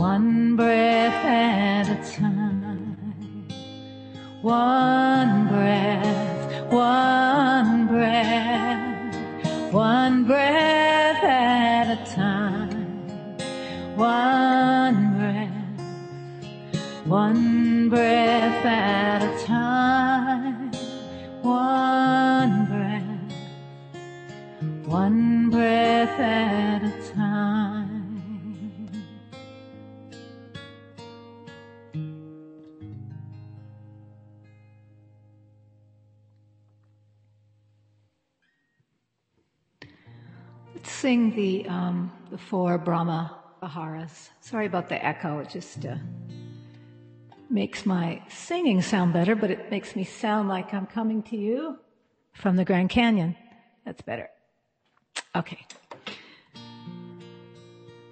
one 0.00 0.56
breath 0.56 1.24
at 1.26 1.86
a 1.90 1.98
time. 2.16 2.96
One 4.40 5.46
breath, 5.48 6.72
one 6.72 7.86
breath, 7.86 9.14
one 9.70 10.24
breath 10.24 11.22
at 11.22 11.86
a 11.98 12.14
time. 12.14 12.70
One 13.96 14.39
The 41.10 41.66
um, 41.66 42.12
the 42.30 42.38
four 42.38 42.78
Brahma 42.78 43.36
Viharas. 43.60 44.30
Sorry 44.40 44.66
about 44.66 44.88
the 44.88 45.04
echo. 45.04 45.40
It 45.40 45.50
just 45.50 45.84
uh, 45.84 45.96
makes 47.48 47.84
my 47.84 48.22
singing 48.28 48.80
sound 48.80 49.12
better, 49.12 49.34
but 49.34 49.50
it 49.50 49.72
makes 49.72 49.96
me 49.96 50.04
sound 50.04 50.48
like 50.48 50.72
I'm 50.72 50.86
coming 50.86 51.24
to 51.24 51.36
you 51.36 51.80
from 52.32 52.54
the 52.54 52.64
Grand 52.64 52.90
Canyon. 52.90 53.34
That's 53.84 54.02
better. 54.02 54.30
Okay. 55.34 55.66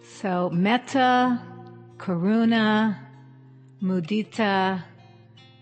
So 0.02 0.50
metta, 0.50 1.40
karuna, 1.98 2.98
mudita, 3.80 4.82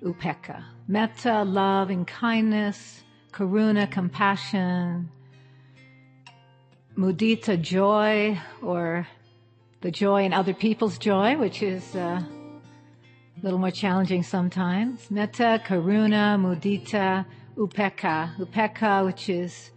upeka. 0.03 0.65
Metta, 0.89 1.45
love 1.45 1.91
and 1.91 2.07
kindness. 2.07 3.03
Karuna, 3.31 3.91
compassion. 3.91 5.11
Mudita, 6.97 7.61
joy, 7.61 8.41
or 8.63 9.07
the 9.83 9.91
joy 9.91 10.25
in 10.25 10.33
other 10.33 10.55
people's 10.55 10.97
joy, 10.97 11.37
which 11.37 11.63
is 11.63 11.95
uh, 11.95 12.23
a 12.23 13.41
little 13.43 13.59
more 13.59 13.71
challenging 13.71 14.23
sometimes. 14.23 15.11
Metta, 15.11 15.61
karuna, 15.63 16.39
mudita, 16.41 17.27
upeka. 17.55 18.35
Upeka, 18.39 19.05
which 19.05 19.29
is 19.29 19.73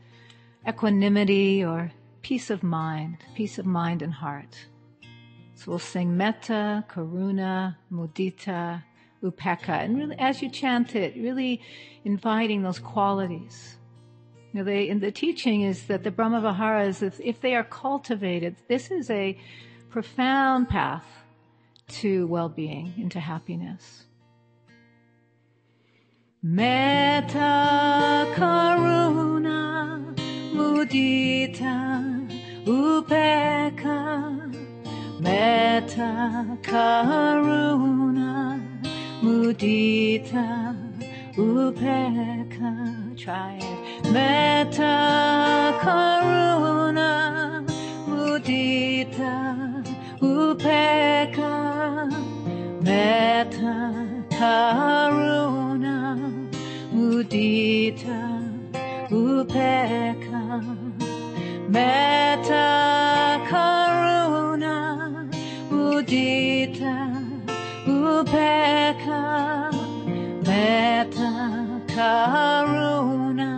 equanimity 0.66 1.62
or 1.62 1.92
peace 2.22 2.50
of 2.50 2.64
mind, 2.64 3.18
peace 3.36 3.60
of 3.60 3.66
mind 3.66 4.02
and 4.02 4.14
heart. 4.14 4.68
So 5.56 5.72
we'll 5.72 5.80
sing 5.80 6.16
metta, 6.16 6.86
karuna, 6.90 7.76
mudita, 7.92 8.82
upeka. 9.22 9.84
And 9.84 9.98
really, 9.98 10.16
as 10.18 10.42
you 10.42 10.50
chant 10.50 10.96
it, 10.96 11.16
really 11.18 11.60
inviting 12.06 12.62
those 12.62 12.80
qualities. 12.80 13.76
You 14.52 14.60
know, 14.60 14.64
they, 14.64 14.90
and 14.90 15.00
the 15.00 15.12
teaching 15.12 15.62
is 15.62 15.86
that 15.88 16.04
the 16.04 16.10
Brahma 16.10 16.42
Viharas, 16.42 17.04
if, 17.04 17.20
if 17.20 17.40
they 17.40 17.56
are 17.56 17.64
cultivated, 17.64 18.56
this 18.68 18.90
is 18.90 19.10
a 19.12 19.38
profound 19.90 20.70
path 20.70 21.06
to 21.90 22.26
well-being, 22.28 22.94
into 22.98 23.20
happiness. 23.20 24.06
Metta, 26.42 27.34
karuna, 28.36 30.16
mudita, 30.54 32.28
upeka. 32.66 34.56
Metta, 35.20 36.58
karuna, 36.62 38.60
mudita, 39.22 40.89
upeka 41.40 42.72
trae 43.16 43.70
meta 44.14 44.96
karuna 45.84 47.10
mudita 48.08 49.34
upeka 50.22 51.54
mettā, 52.84 53.76
karuna 54.38 55.96
mudita 56.94 58.20
upeka 59.12 60.44
metta 61.70 62.66
karuna, 63.50 64.76
mudita, 65.70 66.96
upeka. 67.88 69.79
Metta, 70.50 71.32
karuna, 71.96 73.50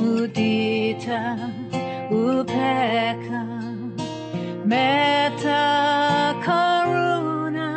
mudita, 0.00 1.20
upeka. 2.10 3.42
Metta, 4.64 5.62
karuna, 6.44 7.68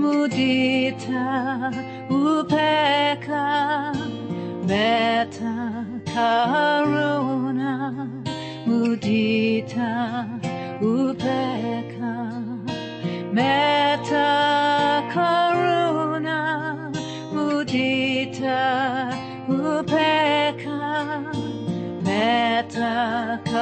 mudita, 0.00 1.24
upeka. 2.08 3.44
Metta, 4.70 5.54
karuna, 6.14 7.72
mudita, 8.66 9.90
upeka. 10.80 12.14
Metta, 13.32 13.63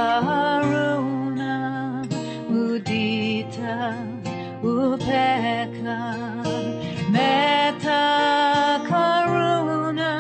karuna, 0.03 1.55
mudita, 2.51 3.75
upeka. 4.63 5.99
Metta, 7.15 8.03
karuna, 8.89 10.11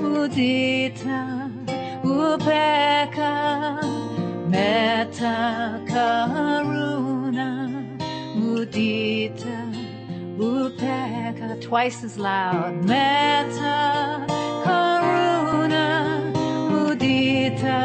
mudita, 0.00 1.20
upeka. 2.04 3.32
Metta, 4.52 5.34
karuna, 5.90 7.48
mudita, 8.38 9.56
upeka. 10.38 11.46
Twice 11.60 12.04
as 12.04 12.18
loud. 12.18 12.84
Metta, 12.84 14.26
karuna, 14.64 15.84
mudita, 16.70 17.78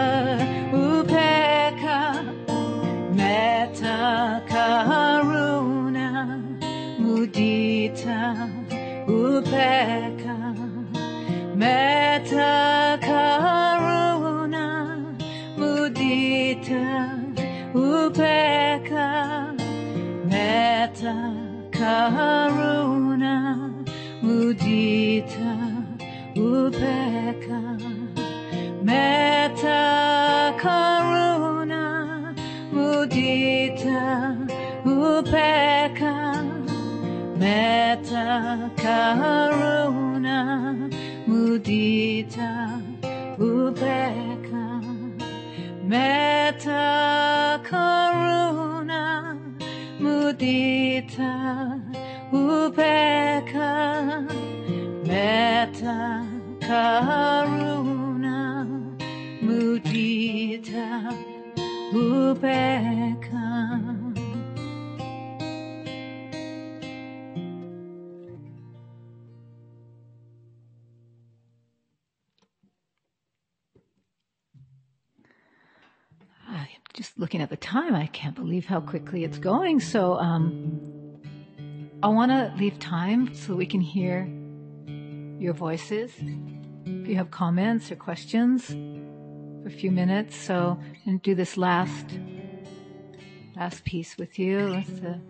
Mudita, 7.32 8.20
upeka 9.08 10.36
metacaruna, 11.56 12.36
mudita 15.58 16.84
upeka 17.74 19.08
metacaruna, 20.28 21.74
mudita 24.22 25.52
upeka 26.36 27.60
metacaruna, 28.84 29.72
mudita 32.74 34.02
upeka 34.86 36.11
metta 37.42 38.70
karuna 38.84 40.38
mudita 41.28 42.52
upeka. 43.40 44.66
Metta 45.92 46.86
karuna 47.70 49.02
mudita 50.04 51.34
upeka. 52.32 53.72
Metta 55.10 55.98
karuna 56.68 58.38
mudita 59.46 60.88
upeka 61.94 63.11
just 77.12 77.20
looking 77.20 77.42
at 77.42 77.50
the 77.50 77.58
time, 77.58 77.94
I 77.94 78.08
can't 78.08 78.36
believe 78.36 78.66
how 78.66 78.80
quickly 78.80 79.24
it's 79.24 79.38
going. 79.38 79.80
So, 79.80 80.16
um, 80.16 80.80
I 82.04 82.08
want 82.08 82.32
to 82.32 82.54
leave 82.58 82.80
time 82.80 83.34
so 83.36 83.56
we 83.56 83.66
can 83.66 83.82
hear 83.82 84.28
your 85.40 85.54
voices. 85.54 86.12
If 86.86 87.08
you 87.08 87.16
have 87.16 87.30
comments 87.30 87.92
or 87.92 87.96
questions 87.96 88.68
for 88.68 89.68
a 89.68 89.72
few 89.72 89.92
minutes. 89.92 90.36
So, 90.36 90.80
and 91.06 91.22
do 91.22 91.36
this 91.36 91.58
last, 91.58 92.06
last 93.56 93.84
piece 93.84 94.18
with 94.18 94.40
you. 94.40 94.74
It's 94.74 95.02
a, 95.02 95.22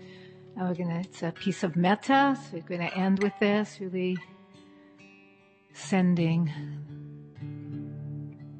we're 0.55 0.75
gonna, 0.75 0.99
it's 0.99 1.23
a 1.23 1.32
piece 1.32 1.63
of 1.63 1.75
metta. 1.75 2.38
So 2.43 2.57
we're 2.57 2.77
gonna 2.77 2.91
end 2.95 3.23
with 3.23 3.34
this, 3.39 3.79
really 3.82 4.17
sending, 5.73 6.51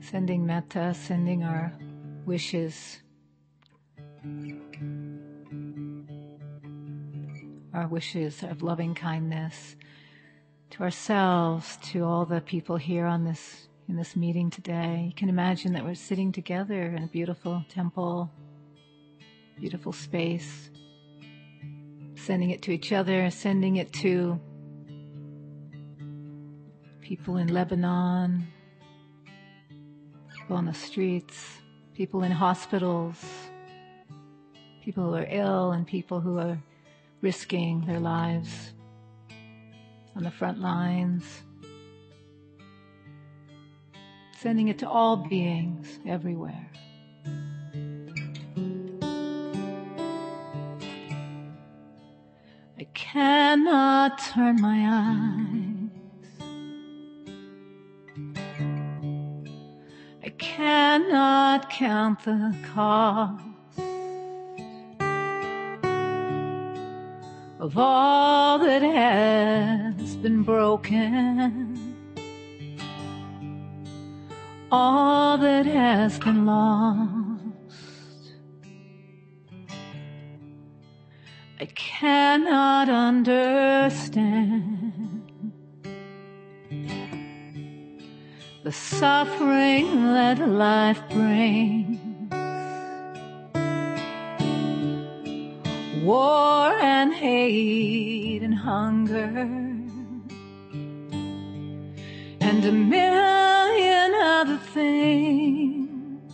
sending 0.02 0.46
metta, 0.46 0.94
sending 0.94 1.44
our 1.44 1.72
wishes, 2.26 3.02
our 7.74 7.88
wishes 7.88 8.44
of 8.44 8.62
loving 8.62 8.94
kindness 8.94 9.76
to 10.70 10.84
ourselves, 10.84 11.78
to 11.82 12.04
all 12.04 12.26
the 12.26 12.42
people 12.42 12.78
here 12.78 13.06
on 13.06 13.24
this 13.26 13.68
in 13.90 13.98
this 13.98 14.16
meeting 14.16 14.50
today. 14.50 15.06
You 15.08 15.14
can 15.14 15.28
imagine 15.28 15.74
that 15.74 15.84
we're 15.84 15.96
sitting 15.96 16.32
together 16.32 16.84
in 16.84 17.04
a 17.04 17.08
beautiful 17.08 17.66
temple, 17.68 18.32
beautiful 19.60 19.92
space, 19.92 20.70
sending 22.16 22.52
it 22.52 22.62
to 22.64 22.72
each 22.72 22.94
other, 22.94 23.30
sending 23.32 23.78
it 23.78 23.92
to 23.94 24.40
people 27.02 27.38
in 27.38 27.48
Lebanon, 27.48 28.48
people 30.34 30.56
on 30.56 30.66
the 30.66 30.74
streets, 30.74 31.58
people 31.94 32.24
in 32.24 32.32
hospitals, 32.32 33.18
people 34.82 35.04
who 35.04 35.16
are 35.16 35.28
ill, 35.30 35.72
and 35.72 35.86
people 35.86 36.20
who 36.20 36.40
are 36.40 36.58
risking 37.22 37.86
their 37.86 38.00
lives 38.00 38.74
on 40.16 40.24
the 40.24 40.32
front 40.32 40.60
lines. 40.60 41.44
Sending 44.40 44.70
it 44.70 44.80
to 44.80 44.90
all 44.90 45.18
beings 45.18 46.00
everywhere. 46.08 46.68
I 52.80 52.84
cannot 52.96 54.18
turn 54.18 54.60
my 54.60 54.88
eyes 54.90 55.72
I 60.24 60.30
cannot 60.30 61.70
count 61.70 62.24
the 62.26 62.56
cost 62.74 63.51
of 67.62 67.78
all 67.78 68.58
that 68.58 68.82
has 68.82 70.16
been 70.16 70.42
broken, 70.42 71.96
all 74.72 75.38
that 75.38 75.68
has 75.68 76.18
been 76.18 76.48
lost. 76.48 77.12
I 81.60 81.66
cannot 81.76 82.90
understand 82.90 84.32
the 88.64 88.72
suffering 88.72 90.06
that 90.06 90.40
life 90.40 91.04
brings. 91.12 92.01
War 96.04 96.74
and 96.82 97.14
hate 97.14 98.42
and 98.42 98.56
hunger 98.56 99.62
and 102.42 102.66
a 102.66 102.72
million 102.72 104.12
other 104.16 104.58
things. 104.58 106.34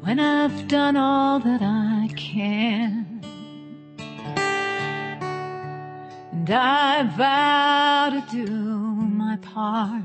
When 0.00 0.18
I've 0.18 0.68
done 0.68 0.96
all 0.96 1.38
that 1.40 1.60
I 1.62 2.08
can. 2.16 3.20
And 6.32 6.50
I 6.50 7.02
vow 7.02 8.08
to 8.10 8.22
do 8.34 8.97
my 9.38 9.46
part. 9.46 10.02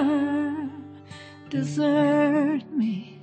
desert 1.49 2.61
me. 2.71 3.19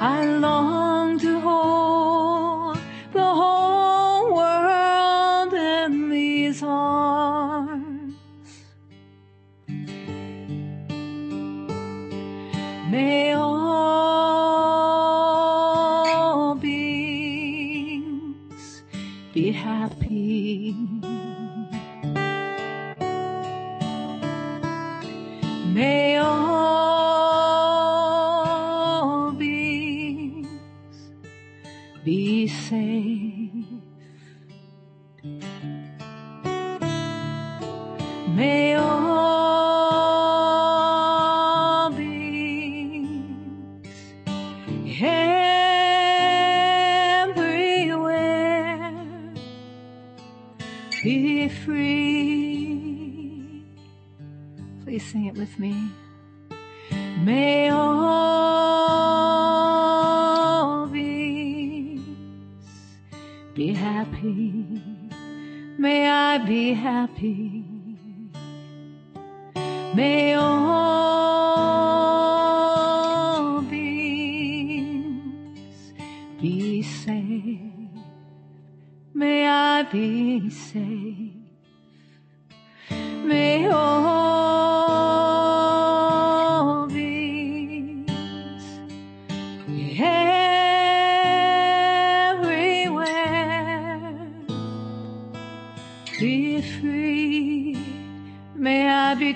I 0.00 0.24
long 0.40 0.75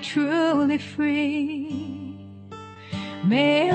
truly 0.03 0.79
free. 0.79 2.17
May 3.25 3.70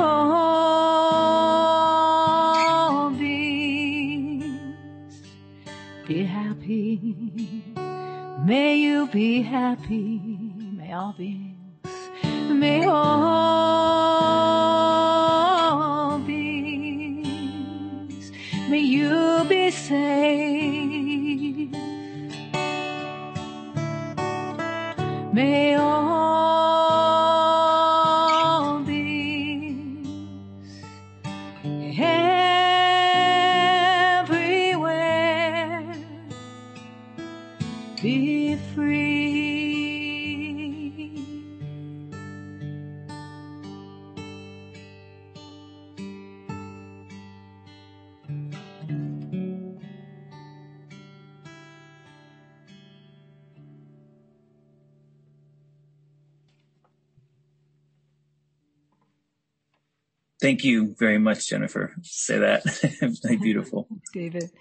Thank 60.46 60.64
you 60.64 60.93
very 61.00 61.18
much, 61.18 61.50
Jennifer. 61.50 61.96
Say 62.04 62.38
that. 62.38 62.62
Very 63.24 63.38
beautiful. 63.48 63.88
David. 64.14 64.52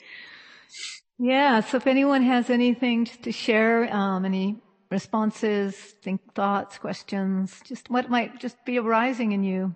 Yeah, 1.18 1.60
so 1.60 1.76
if 1.76 1.86
anyone 1.86 2.22
has 2.22 2.48
anything 2.48 3.04
to 3.04 3.30
share, 3.30 3.94
um, 3.94 4.24
any 4.24 4.62
responses, 4.90 5.76
think 5.76 6.22
thoughts, 6.34 6.78
questions, 6.78 7.60
just 7.66 7.90
what 7.90 8.08
might 8.08 8.40
just 8.40 8.64
be 8.64 8.78
arising 8.78 9.32
in 9.32 9.44
you 9.44 9.74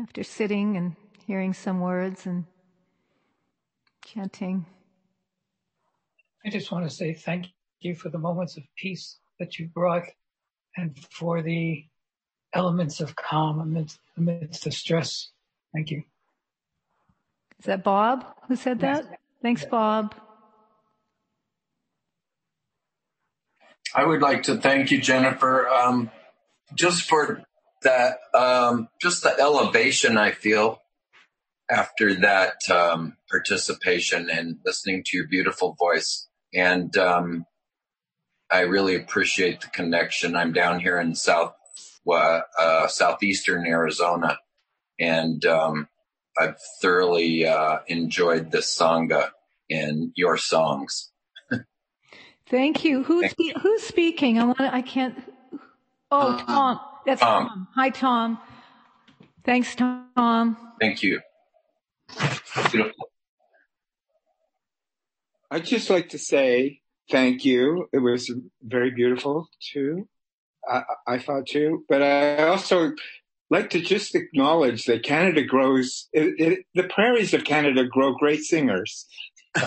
after 0.00 0.22
sitting 0.22 0.76
and 0.76 0.94
hearing 1.26 1.54
some 1.54 1.80
words 1.80 2.24
and 2.26 2.44
chanting. 4.06 4.64
I 6.46 6.50
just 6.50 6.70
want 6.70 6.88
to 6.88 6.94
say 6.94 7.14
thank 7.14 7.46
you 7.80 7.96
for 7.96 8.10
the 8.10 8.18
moments 8.18 8.56
of 8.56 8.62
peace 8.76 9.18
that 9.40 9.58
you 9.58 9.70
brought 9.74 10.04
and 10.76 10.96
for 11.10 11.42
the 11.42 11.84
elements 12.54 13.00
of 13.00 13.16
calm 13.16 13.60
amidst, 13.60 13.98
amidst 14.16 14.64
the 14.64 14.70
stress. 14.70 15.30
Thank 15.74 15.90
you. 15.90 16.04
Is 17.58 17.66
that 17.66 17.84
Bob 17.84 18.24
who 18.48 18.56
said 18.56 18.80
that? 18.80 19.04
Yes. 19.08 19.18
Thanks, 19.40 19.64
Bob. 19.64 20.14
I 23.94 24.04
would 24.04 24.22
like 24.22 24.44
to 24.44 24.56
thank 24.56 24.90
you, 24.90 25.00
Jennifer, 25.00 25.68
um, 25.68 26.10
just 26.74 27.02
for 27.02 27.42
that, 27.82 28.18
um, 28.34 28.88
just 29.00 29.22
the 29.22 29.38
elevation 29.38 30.16
I 30.16 30.30
feel 30.30 30.80
after 31.70 32.14
that 32.20 32.56
um, 32.70 33.16
participation 33.30 34.30
and 34.30 34.56
listening 34.64 35.02
to 35.06 35.16
your 35.16 35.26
beautiful 35.28 35.76
voice. 35.78 36.28
And 36.54 36.96
um, 36.96 37.46
I 38.50 38.60
really 38.60 38.96
appreciate 38.96 39.60
the 39.60 39.68
connection. 39.68 40.36
I'm 40.36 40.52
down 40.52 40.80
here 40.80 40.98
in 40.98 41.14
South 41.14 41.54
uh, 42.10 42.40
uh, 42.58 42.86
southeastern 42.88 43.66
Arizona, 43.66 44.38
and 44.98 45.44
um, 45.46 45.88
I've 46.38 46.56
thoroughly 46.80 47.46
uh, 47.46 47.78
enjoyed 47.86 48.50
the 48.50 48.58
sangha 48.58 49.30
and 49.70 50.12
your 50.16 50.36
songs. 50.36 51.10
Thank 52.48 52.84
you. 52.84 53.02
Who's 53.04 53.32
Thank 53.32 53.54
spe- 53.54 53.60
who's 53.62 53.82
speaking? 53.82 54.38
I 54.38 54.44
want. 54.44 54.60
I 54.60 54.82
can't. 54.82 55.16
Oh, 56.10 56.32
Uh, 56.32 56.44
Tom. 56.44 56.80
That's 57.06 57.20
Tom. 57.20 57.48
Tom. 57.48 57.68
Hi, 57.74 57.90
Tom. 57.90 58.38
Thanks, 59.44 59.74
Tom. 59.74 60.56
Thank 60.78 61.02
you. 61.02 61.20
Beautiful. 62.70 63.08
I'd 65.50 65.64
just 65.64 65.90
like 65.90 66.10
to 66.10 66.18
say 66.18 66.80
thank 67.10 67.44
you. 67.44 67.88
It 67.92 67.98
was 67.98 68.32
very 68.62 68.90
beautiful 68.90 69.48
too. 69.72 70.08
I, 70.68 70.82
I 71.06 71.18
thought 71.18 71.46
too, 71.46 71.84
but 71.88 72.02
I 72.02 72.48
also 72.48 72.92
like 73.50 73.70
to 73.70 73.80
just 73.80 74.14
acknowledge 74.14 74.86
that 74.86 75.02
Canada 75.02 75.42
grows, 75.42 76.08
it, 76.12 76.34
it, 76.38 76.66
the 76.74 76.84
prairies 76.84 77.34
of 77.34 77.44
Canada 77.44 77.84
grow 77.84 78.14
great 78.14 78.42
singers. 78.42 79.06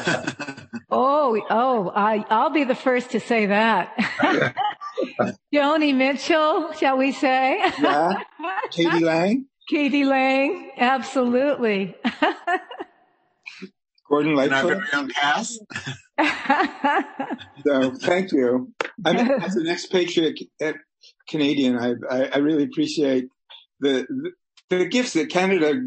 Oh, 0.92 1.42
oh, 1.50 1.92
I, 1.96 2.26
I'll 2.30 2.52
be 2.52 2.64
the 2.64 2.76
first 2.76 3.12
to 3.12 3.20
say 3.20 3.48
that. 3.48 3.92
Joni 5.54 5.96
Mitchell, 5.96 6.72
shall 6.74 6.98
we 6.98 7.12
say? 7.12 7.58
Yeah. 7.82 8.14
k.d. 8.72 9.00
lang, 9.00 9.48
k.d. 9.68 10.06
lang, 10.06 10.72
absolutely. 10.78 11.96
Gordon 14.16 14.40
and 14.40 14.54
our 14.54 14.64
Lightfoot. 14.64 14.84
very 14.92 15.04
own 15.04 15.10
Cass. 15.10 15.60
So 17.66 17.92
thank 17.96 18.32
you. 18.32 18.72
I 19.04 19.14
mean, 19.14 19.32
as 19.42 19.56
an 19.56 19.68
expatriate 19.68 20.40
Canadian, 21.28 21.78
I, 21.78 21.94
I, 22.10 22.30
I 22.36 22.38
really 22.38 22.64
appreciate 22.64 23.26
the, 23.80 24.06
the 24.08 24.32
the 24.70 24.86
gifts 24.86 25.14
that 25.14 25.30
Canada 25.30 25.82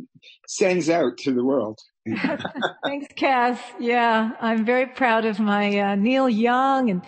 sends 0.46 0.88
out 0.90 1.16
to 1.18 1.32
the 1.32 1.44
world. 1.44 1.78
Thanks, 2.84 3.06
Cass. 3.16 3.60
Yeah, 3.78 4.32
I'm 4.40 4.64
very 4.64 4.86
proud 4.86 5.24
of 5.24 5.38
my 5.40 5.78
uh, 5.78 5.94
Neil 5.94 6.28
Young 6.28 6.90
and 6.90 7.02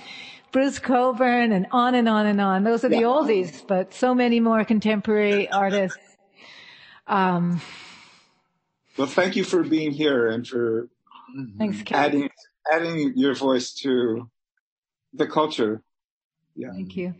Bruce 0.52 0.78
Cockburn 0.78 1.52
and 1.52 1.66
on 1.70 1.94
and 1.94 2.08
on 2.08 2.26
and 2.26 2.40
on. 2.40 2.64
Those 2.64 2.84
are 2.84 2.88
the 2.88 3.02
oldies, 3.02 3.66
but 3.66 3.92
so 3.92 4.14
many 4.14 4.40
more 4.40 4.64
contemporary 4.64 5.50
artists. 5.50 5.98
Um, 7.06 7.60
Well, 8.96 9.06
thank 9.06 9.36
you 9.36 9.44
for 9.44 9.62
being 9.62 9.92
here 9.92 10.28
and 10.28 10.46
for 10.46 10.88
thanks, 11.58 11.82
Cass. 11.82 12.06
adding 12.06 12.30
adding 12.72 13.12
your 13.16 13.34
voice 13.34 13.72
to 13.74 14.30
the 15.12 15.26
culture. 15.26 15.82
Yeah. 16.54 16.72
Thank 16.72 16.96
you. 16.96 17.14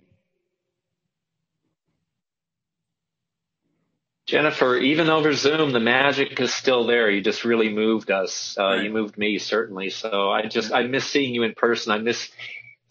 Jennifer, 4.27 4.77
even 4.77 5.11
over 5.11 5.33
Zoom, 5.33 5.73
the 5.73 5.81
magic 5.81 6.39
is 6.41 6.55
still 6.55 6.87
there. 6.87 7.11
You 7.11 7.21
just 7.21 7.45
really 7.45 7.69
moved 7.69 8.13
us. 8.13 8.57
Uh, 8.57 8.63
Right. 8.63 8.85
You 8.85 8.91
moved 8.93 9.19
me 9.19 9.39
certainly. 9.39 9.91
So 9.91 10.31
I 10.31 10.47
just, 10.47 10.73
I 10.73 10.85
miss 10.85 11.05
seeing 11.05 11.35
you 11.35 11.43
in 11.43 11.55
person. 11.55 11.91
I 11.91 11.99
miss 11.99 12.31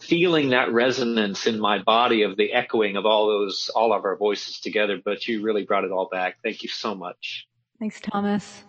feeling 0.00 0.50
that 0.50 0.70
resonance 0.70 1.46
in 1.46 1.58
my 1.58 1.78
body 1.78 2.22
of 2.24 2.36
the 2.36 2.52
echoing 2.52 2.96
of 2.96 3.06
all 3.06 3.28
those, 3.28 3.70
all 3.74 3.94
of 3.94 4.04
our 4.04 4.16
voices 4.16 4.60
together. 4.60 5.00
But 5.02 5.26
you 5.28 5.42
really 5.42 5.64
brought 5.64 5.84
it 5.84 5.92
all 5.92 6.10
back. 6.12 6.36
Thank 6.42 6.62
you 6.62 6.68
so 6.68 6.94
much. 6.94 7.46
Thanks, 7.78 8.00
Thomas. 8.00 8.64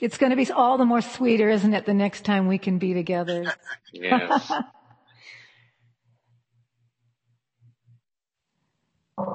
It's 0.00 0.16
going 0.16 0.30
to 0.30 0.36
be 0.36 0.50
all 0.50 0.78
the 0.78 0.84
more 0.84 1.00
sweeter, 1.00 1.48
isn't 1.50 1.74
it, 1.74 1.84
the 1.86 1.94
next 1.94 2.24
time 2.24 2.46
we 2.46 2.58
can 2.58 2.78
be 2.78 2.94
together? 2.94 3.52
Yes. 3.90 4.52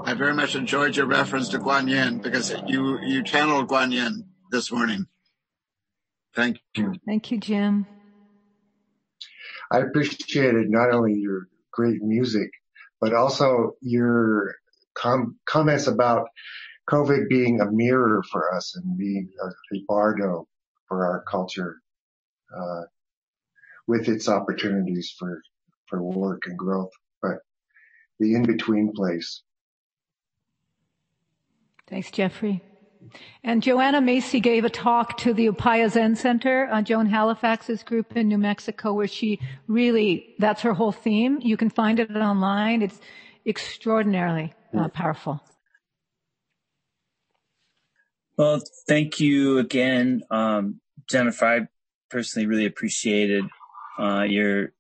I 0.06 0.14
very 0.14 0.34
much 0.36 0.56
enjoyed 0.56 0.96
your 0.96 1.08
reference 1.08 1.50
to 1.50 1.60
Guan 1.60 1.90
Yin 1.90 2.20
because 2.20 2.54
you 2.68 3.00
you 3.02 3.24
channeled 3.24 3.68
Guan 3.68 3.92
Yin 3.92 4.26
this 4.52 4.72
morning. 4.72 5.08
Thank 6.36 6.60
you. 6.76 6.94
Thank 7.06 7.32
you, 7.32 7.40
Jim. 7.40 7.88
I 9.72 9.80
appreciated 9.80 10.70
not 10.70 10.92
only 10.92 11.16
your 11.16 11.48
great 11.72 12.02
music, 12.02 12.52
but 13.02 13.14
also 13.14 13.76
your 13.82 14.56
com- 14.94 15.38
comments 15.46 15.88
about 15.88 16.28
COVID 16.90 17.28
being 17.28 17.60
a 17.60 17.72
mirror 17.72 18.24
for 18.32 18.54
us 18.54 18.76
and 18.76 18.98
being 18.98 19.30
a, 19.42 19.48
a 19.76 19.84
bardo 19.88 20.48
for 20.94 21.08
our 21.08 21.24
culture, 21.24 21.82
uh, 22.56 22.84
with 23.88 24.08
its 24.08 24.30
opportunities 24.30 25.12
for, 25.18 25.42
for 25.88 26.04
work 26.04 26.44
and 26.46 26.56
growth, 26.56 26.92
but 27.20 27.38
the 28.20 28.36
in-between 28.36 28.94
place. 28.94 29.42
Thanks, 31.88 32.12
Jeffrey. 32.12 32.62
And 33.44 33.64
Joanna 33.64 34.02
Macy 34.02 34.40
gave 34.40 34.66
a 34.66 34.70
talk 34.70 35.18
to 35.18 35.34
the 35.34 35.48
Upaya 35.48 35.90
Zen 35.90 36.16
Center, 36.16 36.70
uh, 36.72 36.84
Joan 36.84 37.08
Halifax's 37.08 37.82
group 37.82 38.16
in 38.16 38.28
New 38.28 38.38
Mexico, 38.38 38.94
where 38.94 39.08
she 39.08 39.40
really, 39.66 40.36
that's 40.38 40.62
her 40.62 40.74
whole 40.74 40.92
theme. 40.92 41.40
You 41.42 41.58
can 41.58 41.72
find 41.72 42.00
it 42.00 42.16
online. 42.16 42.84
It's 42.84 43.00
extraordinarily 43.48 44.54
uh, 44.78 44.90
powerful. 44.90 45.42
Well, 48.38 48.62
thank 48.88 49.20
you 49.20 49.60
again, 49.60 50.24
um, 50.32 50.80
Jennifer. 51.10 51.46
I 51.46 51.68
personally 52.10 52.46
really 52.46 52.66
appreciated 52.66 53.46
uh, 54.00 54.24
your 54.24 54.74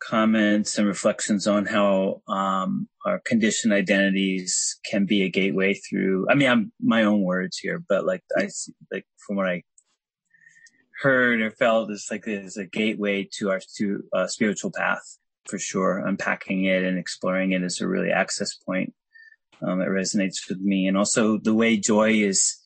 comments 0.00 0.78
and 0.78 0.86
reflections 0.86 1.46
on 1.46 1.66
how 1.66 2.22
um, 2.26 2.88
our 3.04 3.20
conditioned 3.20 3.72
identities 3.72 4.78
can 4.90 5.04
be 5.04 5.22
a 5.22 5.28
gateway 5.28 5.74
through. 5.74 6.26
I 6.30 6.34
mean, 6.34 6.48
I'm 6.48 6.72
my 6.80 7.04
own 7.04 7.22
words 7.22 7.58
here, 7.58 7.82
but 7.88 8.04
like 8.04 8.22
I 8.36 8.48
like 8.90 9.06
from 9.18 9.36
what 9.36 9.48
I 9.48 9.62
heard 11.00 11.40
or 11.40 11.50
felt, 11.50 11.90
it's 11.90 12.10
like 12.10 12.24
there's 12.24 12.56
a 12.56 12.66
gateway 12.66 13.28
to 13.38 13.50
our 13.50 13.60
to 13.76 14.04
a 14.12 14.28
spiritual 14.28 14.72
path 14.72 15.18
for 15.46 15.58
sure. 15.58 15.98
Unpacking 15.98 16.64
it 16.64 16.82
and 16.82 16.98
exploring 16.98 17.52
it 17.52 17.62
is 17.62 17.80
a 17.80 17.88
really 17.88 18.10
access 18.10 18.54
point 18.54 18.92
um, 19.62 19.78
that 19.78 19.88
resonates 19.88 20.48
with 20.48 20.60
me, 20.60 20.86
and 20.86 20.96
also 20.96 21.38
the 21.38 21.54
way 21.54 21.76
joy 21.76 22.12
is. 22.12 22.56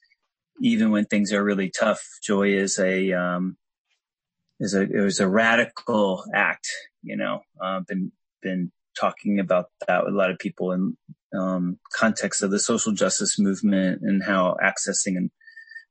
Even 0.60 0.90
when 0.90 1.04
things 1.04 1.32
are 1.32 1.42
really 1.42 1.70
tough, 1.70 2.02
joy 2.22 2.48
is 2.54 2.78
a 2.78 3.12
um, 3.12 3.56
is 4.60 4.74
a 4.74 4.82
it 4.82 5.00
was 5.00 5.20
a 5.20 5.28
radical 5.28 6.24
act 6.32 6.68
you 7.04 7.16
know, 7.16 7.42
uh, 7.62 7.80
been, 7.86 8.10
been 8.42 8.72
talking 8.98 9.38
about 9.38 9.66
that 9.86 10.04
with 10.04 10.14
a 10.14 10.16
lot 10.16 10.30
of 10.30 10.38
people 10.38 10.72
in, 10.72 10.96
um, 11.38 11.78
context 11.92 12.42
of 12.42 12.50
the 12.50 12.58
social 12.58 12.92
justice 12.92 13.38
movement 13.38 14.00
and 14.02 14.22
how 14.22 14.56
accessing 14.62 15.16
and 15.16 15.30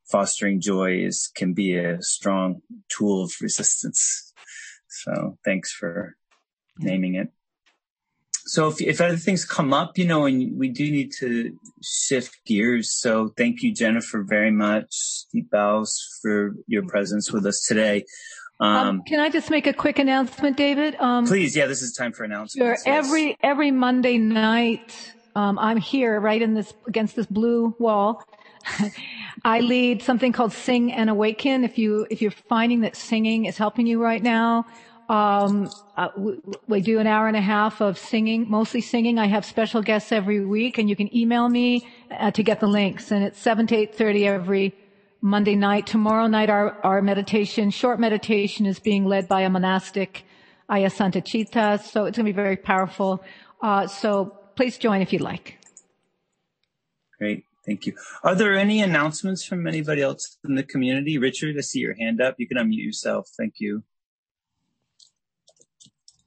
fostering 0.09 0.59
joy 0.59 1.03
is, 1.05 1.29
can 1.35 1.53
be 1.53 1.75
a 1.75 2.01
strong 2.01 2.61
tool 2.89 3.23
of 3.23 3.33
resistance. 3.41 4.33
So 4.87 5.37
thanks 5.45 5.71
for 5.71 6.15
naming 6.77 7.15
it. 7.15 7.29
So 8.45 8.67
if, 8.67 8.81
if 8.81 8.99
other 8.99 9.17
things 9.17 9.45
come 9.45 9.73
up, 9.73 9.97
you 9.97 10.05
know, 10.05 10.25
and 10.25 10.57
we 10.57 10.69
do 10.69 10.89
need 10.91 11.13
to 11.19 11.57
shift 11.81 12.37
gears. 12.45 12.91
So 12.91 13.33
thank 13.37 13.61
you, 13.63 13.73
Jennifer, 13.73 14.23
very 14.23 14.51
much. 14.51 15.25
Deep 15.31 15.49
bows 15.49 16.19
for 16.21 16.55
your 16.67 16.85
presence 16.85 17.31
with 17.31 17.45
us 17.45 17.65
today. 17.65 18.05
Um, 18.59 18.75
um, 18.75 19.03
can 19.03 19.19
I 19.19 19.29
just 19.29 19.49
make 19.49 19.65
a 19.65 19.73
quick 19.73 19.99
announcement, 19.99 20.57
David? 20.57 20.95
Um, 20.99 21.25
please, 21.25 21.55
yeah, 21.55 21.65
this 21.65 21.81
is 21.81 21.93
time 21.93 22.13
for 22.13 22.23
announcements. 22.23 22.83
Sure. 22.83 22.93
Yes. 22.93 23.05
Every 23.05 23.37
every 23.41 23.71
Monday 23.71 24.17
night, 24.17 25.13
um, 25.35 25.57
I'm 25.57 25.77
here, 25.77 26.19
right 26.19 26.41
in 26.41 26.53
this 26.53 26.73
against 26.87 27.15
this 27.15 27.25
blue 27.25 27.75
wall. 27.79 28.23
I 29.43 29.59
lead 29.59 30.01
something 30.01 30.31
called 30.31 30.53
Sing 30.53 30.91
and 30.91 31.09
Awaken. 31.09 31.63
If 31.63 31.77
you 31.77 32.07
if 32.09 32.21
you're 32.21 32.31
finding 32.31 32.81
that 32.81 32.95
singing 32.95 33.45
is 33.45 33.57
helping 33.57 33.87
you 33.87 34.01
right 34.01 34.21
now, 34.21 34.65
um, 35.09 35.69
uh, 35.97 36.09
we, 36.15 36.39
we, 36.67 36.81
do 36.81 36.99
an 36.99 37.07
hour 37.07 37.27
and 37.27 37.35
a 37.35 37.41
half 37.41 37.81
of 37.81 37.97
singing, 37.97 38.49
mostly 38.49 38.81
singing. 38.81 39.19
I 39.19 39.27
have 39.27 39.45
special 39.45 39.81
guests 39.81 40.11
every 40.11 40.45
week, 40.45 40.77
and 40.77 40.89
you 40.89 40.95
can 40.95 41.15
email 41.15 41.49
me 41.49 41.87
uh, 42.11 42.31
to 42.31 42.43
get 42.43 42.59
the 42.59 42.67
links. 42.67 43.11
And 43.11 43.23
it's 43.23 43.39
seven 43.39 43.67
to 43.67 43.75
eight 43.75 43.95
thirty 43.95 44.25
every 44.25 44.73
Monday 45.21 45.55
night. 45.55 45.87
Tomorrow 45.87 46.27
night, 46.27 46.49
our, 46.49 46.79
our 46.83 47.01
meditation, 47.01 47.69
short 47.69 47.99
meditation 47.99 48.65
is 48.65 48.79
being 48.79 49.05
led 49.05 49.27
by 49.27 49.41
a 49.41 49.49
monastic, 49.49 50.25
Aya 50.69 50.89
Chita. 50.89 51.81
So 51.83 52.05
it's 52.05 52.17
going 52.17 52.25
to 52.25 52.31
be 52.31 52.31
very 52.31 52.57
powerful. 52.57 53.23
Uh, 53.61 53.87
so 53.87 54.37
please 54.55 54.77
join 54.77 55.01
if 55.01 55.11
you'd 55.11 55.21
like. 55.21 55.59
Great. 57.17 57.45
Thank 57.65 57.85
you. 57.85 57.93
Are 58.23 58.35
there 58.35 58.57
any 58.57 58.81
announcements 58.81 59.45
from 59.45 59.65
anybody 59.67 60.01
else 60.01 60.37
in 60.43 60.55
the 60.55 60.63
community? 60.63 61.17
Richard, 61.17 61.55
I 61.57 61.61
see 61.61 61.79
your 61.79 61.95
hand 61.95 62.21
up. 62.21 62.35
You 62.37 62.47
can 62.47 62.57
unmute 62.57 62.83
yourself. 62.83 63.29
Thank 63.37 63.55
you. 63.59 63.83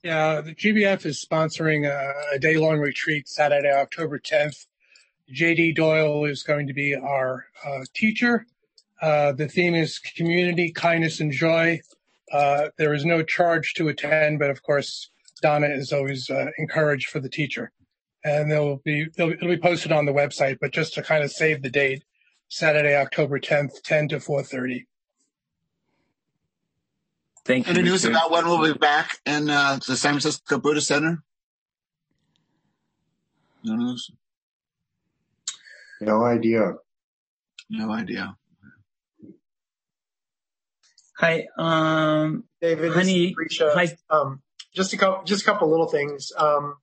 Yeah, 0.06 0.40
the 0.40 0.54
GBF 0.54 1.04
is 1.04 1.26
sponsoring 1.28 1.84
a, 1.84 2.36
a 2.36 2.38
day 2.38 2.58
long 2.58 2.78
retreat 2.78 3.26
Saturday, 3.26 3.72
October 3.72 4.20
10th. 4.20 4.66
JD 5.34 5.74
Doyle 5.74 6.26
is 6.26 6.44
going 6.44 6.68
to 6.68 6.72
be 6.72 6.94
our 6.94 7.46
uh, 7.66 7.80
teacher. 7.92 8.46
Uh, 9.02 9.32
the 9.32 9.48
theme 9.48 9.74
is 9.74 9.98
community, 9.98 10.70
kindness, 10.70 11.18
and 11.18 11.32
joy. 11.32 11.80
Uh, 12.30 12.68
there 12.78 12.94
is 12.94 13.04
no 13.04 13.24
charge 13.24 13.74
to 13.74 13.88
attend, 13.88 14.38
but 14.38 14.48
of 14.48 14.62
course, 14.62 15.10
Dana 15.42 15.66
is 15.66 15.92
always 15.92 16.30
uh, 16.30 16.52
encouraged 16.56 17.08
for 17.08 17.18
the 17.18 17.28
teacher. 17.28 17.72
And 18.24 18.48
they'll 18.48 18.76
be, 18.84 19.08
they'll, 19.16 19.32
it'll 19.32 19.48
be 19.48 19.56
posted 19.56 19.90
on 19.90 20.06
the 20.06 20.12
website, 20.12 20.58
but 20.60 20.70
just 20.70 20.94
to 20.94 21.02
kind 21.02 21.24
of 21.24 21.32
save 21.32 21.62
the 21.62 21.70
date, 21.70 22.04
Saturday, 22.46 22.94
October 22.94 23.40
10th, 23.40 23.82
10 23.82 24.10
to 24.10 24.16
4.30. 24.18 24.84
Thank 27.46 27.68
you. 27.68 27.74
Any 27.74 27.82
news 27.82 28.04
about 28.04 28.32
when 28.32 28.44
we'll 28.46 28.72
be 28.72 28.76
back 28.76 29.18
in 29.24 29.48
uh, 29.48 29.78
the 29.86 29.96
San 29.96 30.14
Francisco 30.14 30.58
Buddhist 30.58 30.88
Center? 30.88 31.22
No 33.62 33.76
news? 33.76 34.10
No 36.00 36.24
idea. 36.24 36.74
No 37.70 37.92
idea. 37.92 38.36
Hi, 41.18 41.46
um, 41.56 42.44
David. 42.60 42.92
honey. 42.92 43.36
Hi. 43.60 43.96
Um, 44.10 44.42
just 44.74 44.92
a 44.92 44.96
couple, 44.96 45.22
just 45.24 45.42
a 45.42 45.44
couple 45.44 45.70
little 45.70 45.86
things. 45.86 46.32
Um, 46.36 46.74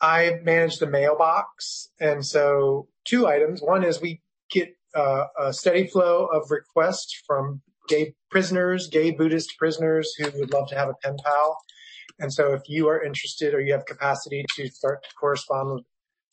I 0.00 0.38
manage 0.44 0.78
the 0.78 0.86
mailbox, 0.86 1.88
and 1.98 2.24
so 2.24 2.86
two 3.04 3.26
items. 3.26 3.60
One 3.60 3.82
is 3.82 4.00
we 4.00 4.22
get 4.48 4.76
uh, 4.94 5.24
a 5.36 5.52
steady 5.52 5.88
flow 5.88 6.26
of 6.26 6.52
requests 6.52 7.20
from 7.26 7.62
gay 7.88 8.14
prisoners, 8.30 8.88
gay 8.88 9.10
Buddhist 9.10 9.54
prisoners 9.58 10.12
who 10.18 10.30
would 10.38 10.52
love 10.52 10.68
to 10.68 10.74
have 10.76 10.88
a 10.88 10.94
pen 11.02 11.16
pal. 11.24 11.58
And 12.20 12.32
so, 12.32 12.52
if 12.52 12.62
you 12.66 12.88
are 12.88 13.02
interested 13.02 13.54
or 13.54 13.60
you 13.60 13.72
have 13.72 13.86
capacity 13.86 14.44
to 14.56 14.68
start 14.68 15.02
to 15.04 15.08
correspond 15.18 15.74
with 15.74 15.84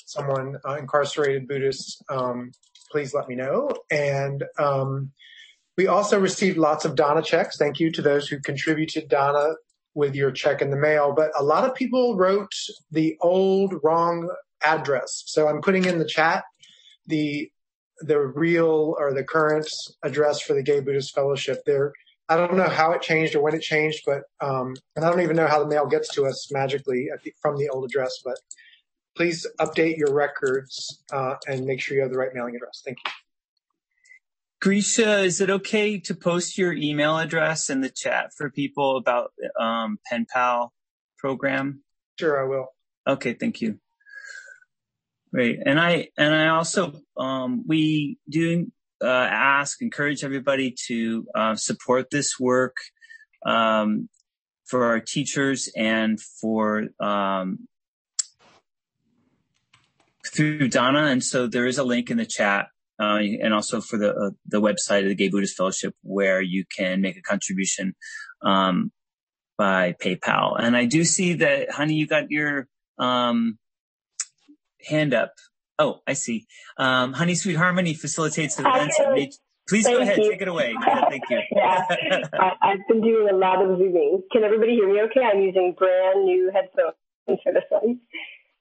someone 0.06 0.58
uh, 0.68 0.76
incarcerated 0.76 1.48
Buddhist, 1.48 2.04
um, 2.10 2.52
please 2.92 3.14
let 3.14 3.28
me 3.28 3.36
know. 3.36 3.72
And 3.92 4.44
um, 4.58 5.12
we 5.78 5.88
also 5.88 6.20
received 6.20 6.58
lots 6.58 6.86
of 6.86 6.96
Dana 6.96 7.22
checks. 7.22 7.58
Thank 7.58 7.80
you 7.80 7.92
to 7.92 8.02
those 8.02 8.28
who 8.28 8.40
contributed 8.40 9.10
Dana 9.10 9.56
with 9.94 10.16
your 10.16 10.32
check 10.32 10.62
in 10.62 10.70
the 10.70 10.78
mail. 10.78 11.14
But 11.16 11.32
a 11.38 11.44
lot 11.44 11.66
of 11.66 11.76
people 11.76 12.18
wrote 12.18 12.52
the 12.92 13.18
old 13.22 13.76
wrong 13.84 14.30
address. 14.64 15.24
So 15.26 15.48
I'm 15.48 15.62
putting 15.62 15.86
in 15.86 16.00
the 16.00 16.06
chat 16.06 16.44
the 17.08 17.50
the 18.02 18.20
real 18.20 18.96
or 19.00 19.14
the 19.14 19.24
current 19.24 19.70
address 20.04 20.42
for 20.42 20.54
the 20.54 20.64
Gay 20.64 20.80
Buddhist 20.80 21.14
Fellowship. 21.14 21.62
There, 21.66 21.94
I 22.28 22.38
don't 22.38 22.58
know 22.58 22.70
how 22.70 22.92
it 22.92 23.02
changed 23.02 23.36
or 23.36 23.42
when 23.42 23.56
it 23.56 23.62
changed, 23.62 24.04
but 24.06 24.24
um, 24.42 24.76
and 24.96 25.06
I 25.06 25.10
don't 25.10 25.22
even 25.22 25.36
know 25.36 25.48
how 25.48 25.60
the 25.60 25.68
mail 25.68 25.86
gets 25.86 26.14
to 26.16 26.26
us 26.26 26.52
magically 26.52 27.10
the, 27.24 27.34
from 27.42 27.58
the 27.58 27.70
old 27.70 27.86
address. 27.86 28.20
But 28.24 28.38
please 29.16 29.48
update 29.60 29.98
your 29.98 30.14
records 30.14 31.04
uh, 31.12 31.36
and 31.48 31.66
make 31.66 31.82
sure 31.82 31.96
you 31.96 32.04
have 32.04 32.12
the 32.12 32.18
right 32.18 32.34
mailing 32.34 32.56
address. 32.56 32.82
Thank 32.84 32.98
you. 33.06 33.12
Grisha, 34.62 35.24
is 35.24 35.42
it 35.42 35.50
okay 35.50 36.00
to 36.00 36.16
post 36.16 36.58
your 36.58 36.74
email 36.74 37.18
address 37.18 37.70
in 37.70 37.82
the 37.82 37.90
chat 37.90 38.32
for 38.36 38.50
people 38.50 38.98
about 38.98 39.32
um, 39.60 40.00
Pen 40.08 40.26
Pal 40.28 40.74
program? 41.18 41.84
Sure, 42.20 42.44
I 42.44 42.48
will. 42.48 42.68
Okay, 43.08 43.34
thank 43.34 43.62
you. 43.62 43.80
Great, 45.36 45.60
and 45.66 45.78
I 45.78 46.08
and 46.18 46.34
I 46.34 46.48
also 46.48 46.94
um, 47.18 47.66
we 47.68 48.18
do 48.30 48.72
uh, 49.04 49.28
ask 49.30 49.82
encourage 49.82 50.24
everybody 50.24 50.74
to 50.88 51.28
uh, 51.36 51.56
support 51.58 52.10
this 52.10 52.40
work 52.40 52.78
um, 53.46 54.08
for 54.64 54.86
our 54.86 55.02
teachers 55.02 55.70
and 55.76 56.22
for 56.22 56.86
um, 57.02 57.68
through 60.34 60.70
Dana. 60.70 61.08
and 61.08 61.22
so 61.22 61.48
there 61.48 61.66
is 61.66 61.80
a 61.80 61.84
link 61.84 62.10
in 62.10 62.16
the 62.16 62.26
chat 62.26 62.68
uh, 63.02 63.18
and 63.18 63.54
also 63.54 63.82
for 63.82 63.98
the 63.98 64.16
uh, 64.16 64.30
the 64.48 64.62
website 64.62 65.02
of 65.04 65.10
the 65.10 65.16
Gay 65.16 65.28
Buddhist 65.28 65.58
Fellowship, 65.58 65.94
where 66.02 66.42
you 66.42 66.64
can 66.78 67.02
make 67.02 67.18
a 67.18 67.22
contribution 67.22 67.94
um, 68.42 68.90
by 69.58 69.96
PayPal. 70.02 70.56
And 70.58 70.78
I 70.78 70.86
do 70.86 71.04
see 71.04 71.34
that, 71.34 71.72
honey, 71.72 71.96
you 71.96 72.08
got 72.08 72.32
your 72.32 72.70
um, 72.98 73.60
hand 74.86 75.14
up. 75.14 75.34
Oh, 75.78 76.00
I 76.08 76.14
see. 76.14 76.46
Um, 76.78 77.14
honey 77.14 77.36
Sweet 77.36 77.56
Harmony 77.56 77.94
facilitates 77.94 78.60
events 78.60 79.00
at 79.00 79.14
Please 79.68 79.86
go 79.88 79.98
ahead. 79.98 80.18
you. 80.20 80.32
Take 80.32 80.42
it 80.42 80.48
away. 80.48 80.76
Yeah, 80.86 81.10
thank 81.10 81.24
you. 81.30 81.42
yeah, 81.52 81.82
I, 82.34 82.52
I've 82.62 82.88
been 82.88 83.02
doing 83.02 83.28
a 83.32 83.36
lot 83.36 83.64
of 83.64 83.78
zooming. 83.80 84.22
Can 84.32 84.44
everybody 84.44 84.74
hear 84.76 84.88
me 84.88 85.02
okay? 85.02 85.22
I'm 85.22 85.42
using 85.42 85.74
brand 85.78 86.24
new 86.24 86.52
headphones 86.54 86.94
for 87.44 87.52
this 87.52 87.64
one. 87.70 88.00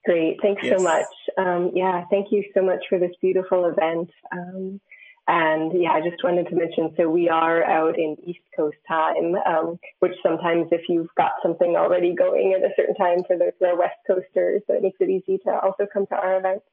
Great. 0.06 0.38
Thanks 0.42 0.62
Yes. 0.64 0.78
so 0.78 0.82
much. 0.84 1.06
Um, 1.38 1.72
yeah, 1.74 2.04
thank 2.10 2.28
you 2.30 2.44
so 2.54 2.62
much 2.62 2.84
for 2.88 2.98
this 2.98 3.12
beautiful 3.20 3.66
event. 3.66 4.10
Um, 4.32 4.80
and 5.26 5.72
yeah, 5.74 5.92
I 5.92 6.00
just 6.00 6.22
wanted 6.22 6.48
to 6.48 6.56
mention, 6.56 6.92
so 6.96 7.08
we 7.08 7.30
are 7.30 7.64
out 7.64 7.98
in 7.98 8.16
East 8.26 8.44
Coast 8.54 8.76
time, 8.86 9.34
um, 9.46 9.78
which 10.00 10.12
sometimes 10.22 10.68
if 10.70 10.82
you've 10.88 11.14
got 11.16 11.32
something 11.42 11.76
already 11.76 12.14
going 12.14 12.54
at 12.54 12.62
a 12.62 12.74
certain 12.76 12.94
time 12.94 13.24
for 13.26 13.38
those 13.38 13.52
who 13.58 13.66
are 13.66 13.78
West 13.78 13.96
Coasters, 14.06 14.62
so 14.66 14.74
it 14.74 14.82
makes 14.82 14.98
it 15.00 15.08
easy 15.08 15.38
to 15.44 15.50
also 15.50 15.86
come 15.90 16.06
to 16.08 16.14
our 16.14 16.38
events. 16.38 16.64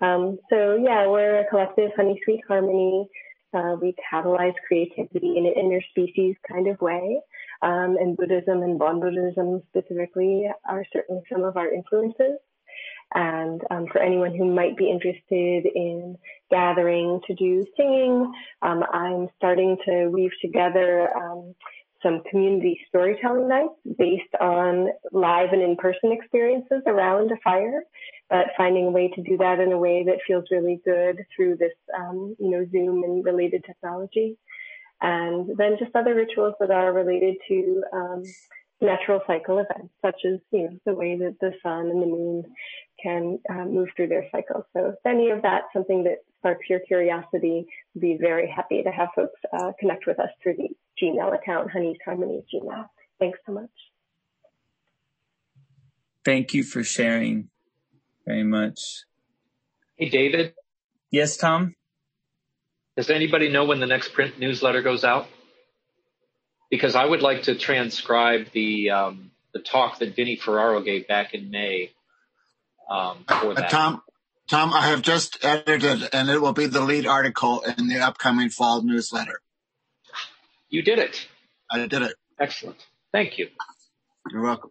Um, 0.00 0.38
so 0.48 0.76
yeah, 0.76 1.08
we're 1.08 1.40
a 1.40 1.48
collective 1.50 1.90
honey 1.96 2.20
sweet 2.24 2.42
harmony. 2.46 3.08
Uh, 3.52 3.74
we 3.82 3.94
catalyze 4.12 4.54
creativity 4.68 5.36
in 5.36 5.46
an 5.46 5.54
interspecies 5.58 6.36
kind 6.48 6.68
of 6.68 6.80
way. 6.80 7.20
Um, 7.62 7.96
and 8.00 8.16
Buddhism 8.16 8.62
and 8.62 8.78
Bon 8.78 9.00
Buddhism 9.00 9.62
specifically 9.68 10.48
are 10.68 10.84
certainly 10.92 11.22
some 11.30 11.42
of 11.42 11.56
our 11.56 11.68
influences. 11.72 12.38
And 13.14 13.60
um, 13.70 13.86
for 13.90 14.00
anyone 14.00 14.34
who 14.34 14.44
might 14.44 14.76
be 14.76 14.90
interested 14.90 15.66
in 15.74 16.16
gathering 16.50 17.20
to 17.26 17.34
do 17.34 17.66
singing, 17.76 18.32
um, 18.62 18.84
I'm 18.92 19.28
starting 19.36 19.76
to 19.86 20.08
weave 20.08 20.30
together 20.40 21.08
um, 21.16 21.54
some 22.02 22.22
community 22.30 22.80
storytelling 22.88 23.48
nights 23.48 23.74
based 23.98 24.34
on 24.40 24.88
live 25.12 25.52
and 25.52 25.62
in-person 25.62 26.12
experiences 26.12 26.82
around 26.86 27.30
a 27.30 27.36
fire, 27.42 27.82
but 28.28 28.46
finding 28.56 28.86
a 28.86 28.90
way 28.90 29.08
to 29.08 29.22
do 29.22 29.36
that 29.38 29.60
in 29.60 29.72
a 29.72 29.78
way 29.78 30.04
that 30.04 30.18
feels 30.26 30.44
really 30.50 30.80
good 30.84 31.18
through 31.34 31.56
this, 31.56 31.72
um, 31.98 32.36
you 32.38 32.50
know, 32.50 32.64
Zoom 32.70 33.02
and 33.04 33.24
related 33.24 33.64
technology. 33.64 34.38
And 35.02 35.56
then 35.56 35.76
just 35.78 35.94
other 35.96 36.14
rituals 36.14 36.54
that 36.60 36.70
are 36.70 36.92
related 36.92 37.36
to 37.48 37.82
um, 37.92 38.22
natural 38.80 39.20
cycle 39.26 39.58
events, 39.58 39.92
such 40.02 40.20
as 40.24 40.40
you 40.50 40.62
know 40.62 40.78
the 40.86 40.94
way 40.94 41.16
that 41.16 41.36
the 41.40 41.52
sun 41.62 41.90
and 41.90 42.02
the 42.02 42.06
moon 42.06 42.44
can 43.02 43.38
uh, 43.50 43.64
move 43.64 43.88
through 43.96 44.08
their 44.08 44.26
cycle. 44.30 44.66
So 44.72 44.86
if 44.90 44.94
any 45.06 45.30
of 45.30 45.42
that 45.42 45.62
something 45.72 46.04
that 46.04 46.18
sparks 46.38 46.68
your 46.68 46.80
curiosity, 46.80 47.66
we'd 47.94 48.00
be 48.00 48.18
very 48.20 48.48
happy 48.48 48.82
to 48.82 48.90
have 48.90 49.08
folks 49.14 49.40
uh, 49.52 49.72
connect 49.78 50.06
with 50.06 50.18
us 50.18 50.30
through 50.42 50.56
the 50.56 50.68
Gmail 51.02 51.34
account, 51.34 51.70
Honey's 51.70 51.96
Harmony 52.04 52.44
Gmail. 52.52 52.86
Thanks 53.18 53.38
so 53.46 53.52
much. 53.52 53.70
Thank 56.24 56.52
you 56.54 56.62
for 56.62 56.84
sharing 56.84 57.48
very 58.26 58.44
much. 58.44 59.04
Hey, 59.96 60.08
David, 60.08 60.54
Yes, 61.10 61.36
Tom? 61.36 61.74
does 62.96 63.10
anybody 63.10 63.48
know 63.48 63.64
when 63.64 63.80
the 63.80 63.86
next 63.86 64.12
print 64.12 64.38
newsletter 64.38 64.82
goes 64.82 65.04
out? 65.04 65.26
Because 66.70 66.94
I 66.94 67.04
would 67.04 67.22
like 67.22 67.44
to 67.44 67.56
transcribe 67.56 68.46
the 68.52 68.90
um, 68.90 69.30
the 69.52 69.58
talk 69.58 69.98
that 69.98 70.14
Vinny 70.14 70.36
Ferraro 70.36 70.80
gave 70.82 71.08
back 71.08 71.34
in 71.34 71.50
May 71.50 71.90
um, 72.90 73.24
for 73.28 73.52
Uh, 73.52 73.54
that. 73.54 73.70
Tom, 73.70 74.02
Tom, 74.48 74.74
I 74.74 74.88
have 74.88 75.00
just 75.02 75.42
edited, 75.44 76.08
and 76.12 76.28
it 76.28 76.42
will 76.42 76.52
be 76.52 76.66
the 76.66 76.80
lead 76.82 77.06
article 77.06 77.60
in 77.60 77.88
the 77.88 77.98
upcoming 78.00 78.50
fall 78.50 78.82
newsletter. 78.82 79.40
You 80.68 80.82
did 80.82 80.98
it. 80.98 81.28
I 81.70 81.86
did 81.86 82.02
it. 82.02 82.16
Excellent. 82.38 82.84
Thank 83.12 83.38
you. 83.38 83.48
You're 84.30 84.42
welcome. 84.42 84.70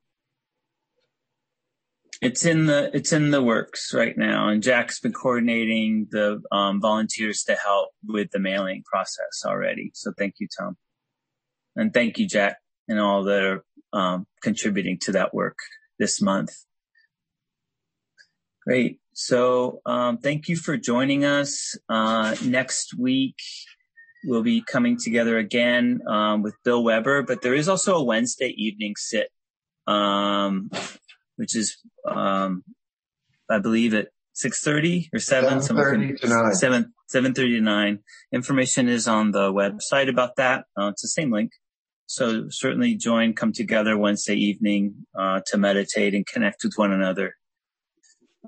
It's 2.22 2.46
in 2.46 2.66
the 2.66 2.92
it's 2.94 3.14
in 3.14 3.32
the 3.32 3.42
works 3.42 3.94
right 3.94 4.18
now, 4.18 4.50
and 4.50 4.62
Jack's 4.62 5.00
been 5.00 5.14
coordinating 5.14 6.08
the 6.12 6.42
um, 6.52 6.82
volunteers 6.82 7.44
to 7.44 7.56
help 7.56 7.92
with 8.06 8.32
the 8.32 8.40
mailing 8.40 8.84
process 8.84 9.44
already. 9.46 9.92
So 9.94 10.12
thank 10.18 10.36
you, 10.40 10.48
Tom, 10.60 10.76
and 11.78 11.94
thank 11.94 12.18
you, 12.18 12.28
Jack, 12.28 12.58
and 12.90 13.00
all 13.00 13.24
that 13.24 13.42
are 13.44 13.64
um, 13.94 14.28
contributing 14.42 14.98
to 15.04 15.14
that 15.14 15.34
work 15.34 15.58
this 15.98 16.22
month. 16.22 16.52
Great. 18.70 19.00
So 19.14 19.82
um, 19.88 20.20
thank 20.20 20.48
you 20.48 20.56
for 20.56 20.78
joining 20.78 21.26
us. 21.26 21.76
Uh, 21.90 22.36
next 22.46 22.94
week 22.96 23.36
we'll 24.26 24.44
be 24.44 24.62
coming 24.62 24.96
together 24.96 25.40
again 25.40 26.02
um, 26.08 26.44
with 26.44 26.54
Bill 26.64 26.84
Weber, 26.84 27.24
but 27.24 27.42
there 27.42 27.56
is 27.56 27.68
also 27.68 27.96
a 27.96 28.04
Wednesday 28.04 28.54
evening 28.56 28.94
sit. 28.96 29.30
Um, 29.88 30.70
which 31.38 31.56
is 31.56 31.78
um 32.06 32.64
I 33.50 33.58
believe 33.58 33.96
at 33.96 34.10
six 34.34 34.62
thirty 34.62 35.10
or 35.12 35.20
seven. 35.20 35.64
Someone 35.64 35.86
7:30 35.86 36.20
to 36.20 36.28
9. 36.28 36.54
Seven 36.54 36.94
seven 37.08 37.34
thirty 37.34 37.56
to 37.56 37.62
nine. 37.62 38.00
Information 38.32 38.88
is 38.88 39.08
on 39.08 39.32
the 39.32 39.52
website 39.52 40.10
about 40.10 40.36
that. 40.36 40.66
Uh, 40.80 40.90
it's 40.90 41.02
the 41.02 41.08
same 41.08 41.32
link. 41.32 41.54
So 42.06 42.50
certainly 42.50 42.94
join, 42.94 43.34
come 43.34 43.52
together 43.52 43.98
Wednesday 43.98 44.36
evening 44.36 45.08
uh, 45.18 45.42
to 45.48 45.58
meditate 45.58 46.14
and 46.14 46.24
connect 46.28 46.64
with 46.64 46.74
one 46.76 46.92
another. 46.92 47.34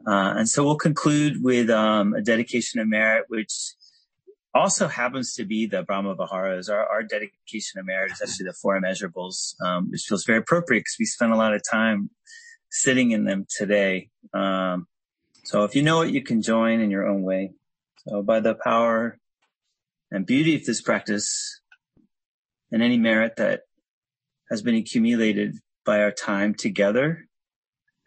Uh, 0.08 0.34
and 0.38 0.50
so 0.50 0.64
we'll 0.64 0.76
conclude 0.76 1.44
with 1.44 1.70
um, 1.70 2.14
a 2.14 2.22
dedication 2.22 2.80
of 2.80 2.88
merit, 2.88 3.26
which 3.28 3.54
also 4.54 4.88
happens 4.88 5.34
to 5.36 5.46
be 5.46 5.66
the 5.66 5.84
Brahma 5.84 6.16
Viharas. 6.16 6.70
Our, 6.70 6.86
our 6.88 7.04
dedication 7.04 7.80
of 7.80 7.86
merit 7.86 8.12
is 8.12 8.22
actually 8.22 8.48
the 8.48 8.54
four 8.54 8.80
immeasurables, 8.80 9.54
um, 9.62 9.92
which 9.92 10.04
feels 10.04 10.26
very 10.26 10.40
appropriate 10.40 10.82
because 10.82 10.96
we 11.00 11.06
spent 11.06 11.32
a 11.32 11.38
lot 11.38 11.54
of 11.54 11.62
time 11.70 12.10
sitting 12.70 13.12
in 13.12 13.26
them 13.26 13.46
today. 13.50 14.10
Um, 14.34 14.88
so 15.44 15.64
if 15.64 15.76
you 15.76 15.84
know 15.84 16.02
it, 16.02 16.14
you 16.14 16.22
can 16.22 16.42
join 16.42 16.80
in 16.80 16.92
your 16.92 17.08
own 17.08 17.22
way. 17.24 17.52
So 18.08 18.22
by 18.22 18.40
the 18.40 18.56
power 18.56 19.18
and 20.10 20.26
beauty 20.26 20.56
of 20.56 20.66
this 20.66 20.82
practice 20.82 21.62
and 22.72 22.82
any 22.82 22.98
merit 22.98 23.36
that 23.38 23.62
has 24.50 24.62
been 24.62 24.76
accumulated 24.76 25.56
by 25.86 26.02
our 26.02 26.12
time 26.12 26.54
together 26.54 27.28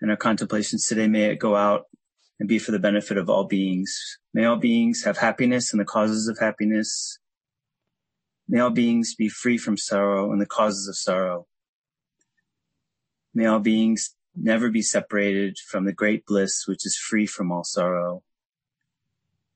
and 0.04 0.10
our 0.10 0.18
contemplations 0.18 0.86
today, 0.86 1.08
may 1.08 1.30
it 1.30 1.38
go 1.38 1.56
out 1.56 1.86
and 2.38 2.46
be 2.46 2.58
for 2.58 2.72
the 2.72 2.78
benefit 2.78 3.16
of 3.16 3.30
all 3.30 3.44
beings. 3.44 3.98
May 4.34 4.44
all 4.44 4.58
beings 4.58 5.02
have 5.04 5.16
happiness 5.16 5.72
and 5.72 5.80
the 5.80 5.86
causes 5.86 6.28
of 6.28 6.38
happiness. 6.38 7.18
May 8.46 8.60
all 8.60 8.68
beings 8.68 9.14
be 9.14 9.30
free 9.30 9.56
from 9.56 9.78
sorrow 9.78 10.30
and 10.30 10.42
the 10.42 10.46
causes 10.46 10.88
of 10.88 10.98
sorrow. 10.98 11.46
May 13.32 13.46
all 13.46 13.60
beings 13.60 14.14
never 14.36 14.68
be 14.68 14.82
separated 14.82 15.56
from 15.70 15.86
the 15.86 15.94
great 15.94 16.26
bliss 16.26 16.64
which 16.66 16.84
is 16.84 16.98
free 16.98 17.24
from 17.24 17.50
all 17.50 17.64
sorrow. 17.64 18.22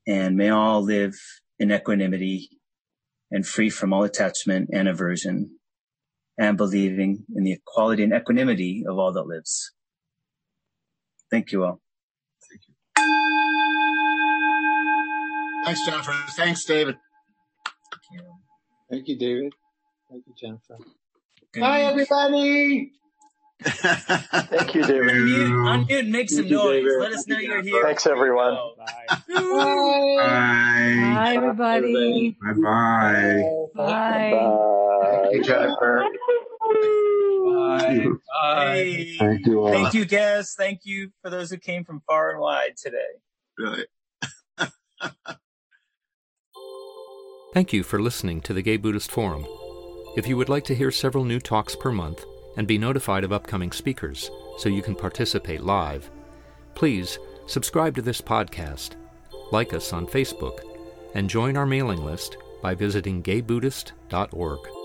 And 0.06 0.34
may 0.34 0.48
all 0.48 0.80
live 0.80 1.14
in 1.58 1.70
equanimity 1.70 2.58
and 3.30 3.46
free 3.46 3.68
from 3.68 3.92
all 3.92 4.04
attachment 4.04 4.70
and 4.72 4.88
aversion 4.88 5.58
and 6.38 6.56
believing 6.56 7.26
in 7.36 7.44
the 7.44 7.52
equality 7.52 8.02
and 8.02 8.14
equanimity 8.14 8.84
of 8.88 8.96
all 8.96 9.12
that 9.12 9.26
lives. 9.26 9.72
Thank 11.30 11.52
you 11.52 11.64
all. 11.64 11.80
Thanks, 15.64 15.84
Jennifer. 15.84 16.12
Thanks, 16.30 16.64
David. 16.64 16.96
Thank 17.92 18.02
you, 18.12 18.22
Thank 18.90 19.08
you 19.08 19.18
David. 19.18 19.52
Thank 20.10 20.24
you, 20.26 20.34
Jennifer. 20.40 20.78
Good 21.52 21.60
Bye, 21.60 21.82
everybody. 21.82 22.92
Thank 23.60 24.74
you, 24.74 24.82
David. 24.82 25.10
Unmute, 25.10 25.50
unmute, 25.50 25.98
and 25.98 26.10
make 26.10 26.30
some 26.30 26.46
you, 26.46 26.56
noise. 26.56 26.84
David. 26.84 27.00
Let 27.00 27.12
us 27.12 27.26
know 27.26 27.38
you're 27.38 27.62
here. 27.62 27.82
Thanks, 27.82 28.06
everyone. 28.06 28.56
Bye. 28.78 29.16
Bye, 29.28 31.34
everybody. 31.36 32.36
Bye-bye. 32.40 33.42
Bye. 33.74 33.76
Bye. 34.30 35.20
Thank 35.20 35.34
you, 35.34 35.42
Jennifer. 35.42 36.04
Bye. 36.04 36.08
Bye. 36.72 37.04
Thank 39.18 39.46
you 39.46 39.60
all. 39.60 39.72
Thank 39.72 39.94
you, 39.94 40.04
guests. 40.04 40.54
Thank 40.54 40.80
you 40.84 41.10
for 41.22 41.30
those 41.30 41.50
who 41.50 41.56
came 41.56 41.84
from 41.84 42.02
far 42.06 42.30
and 42.30 42.40
wide 42.40 42.76
today. 42.76 42.98
Really. 43.58 43.86
Thank 47.54 47.72
you 47.72 47.82
for 47.82 48.00
listening 48.00 48.40
to 48.42 48.52
the 48.52 48.62
Gay 48.62 48.76
Buddhist 48.76 49.10
Forum. 49.10 49.46
If 50.16 50.26
you 50.26 50.36
would 50.36 50.48
like 50.48 50.64
to 50.64 50.74
hear 50.74 50.90
several 50.90 51.24
new 51.24 51.40
talks 51.40 51.74
per 51.74 51.90
month 51.90 52.24
and 52.56 52.66
be 52.66 52.78
notified 52.78 53.24
of 53.24 53.32
upcoming 53.32 53.72
speakers 53.72 54.30
so 54.58 54.68
you 54.68 54.82
can 54.82 54.94
participate 54.94 55.62
live, 55.62 56.10
please 56.74 57.18
subscribe 57.46 57.94
to 57.94 58.02
this 58.02 58.20
podcast, 58.20 58.96
like 59.52 59.72
us 59.72 59.92
on 59.92 60.06
Facebook, 60.06 60.60
and 61.14 61.30
join 61.30 61.56
our 61.56 61.66
mailing 61.66 62.04
list 62.04 62.36
by 62.62 62.74
visiting 62.74 63.22
gaybuddhist.org. 63.22 64.77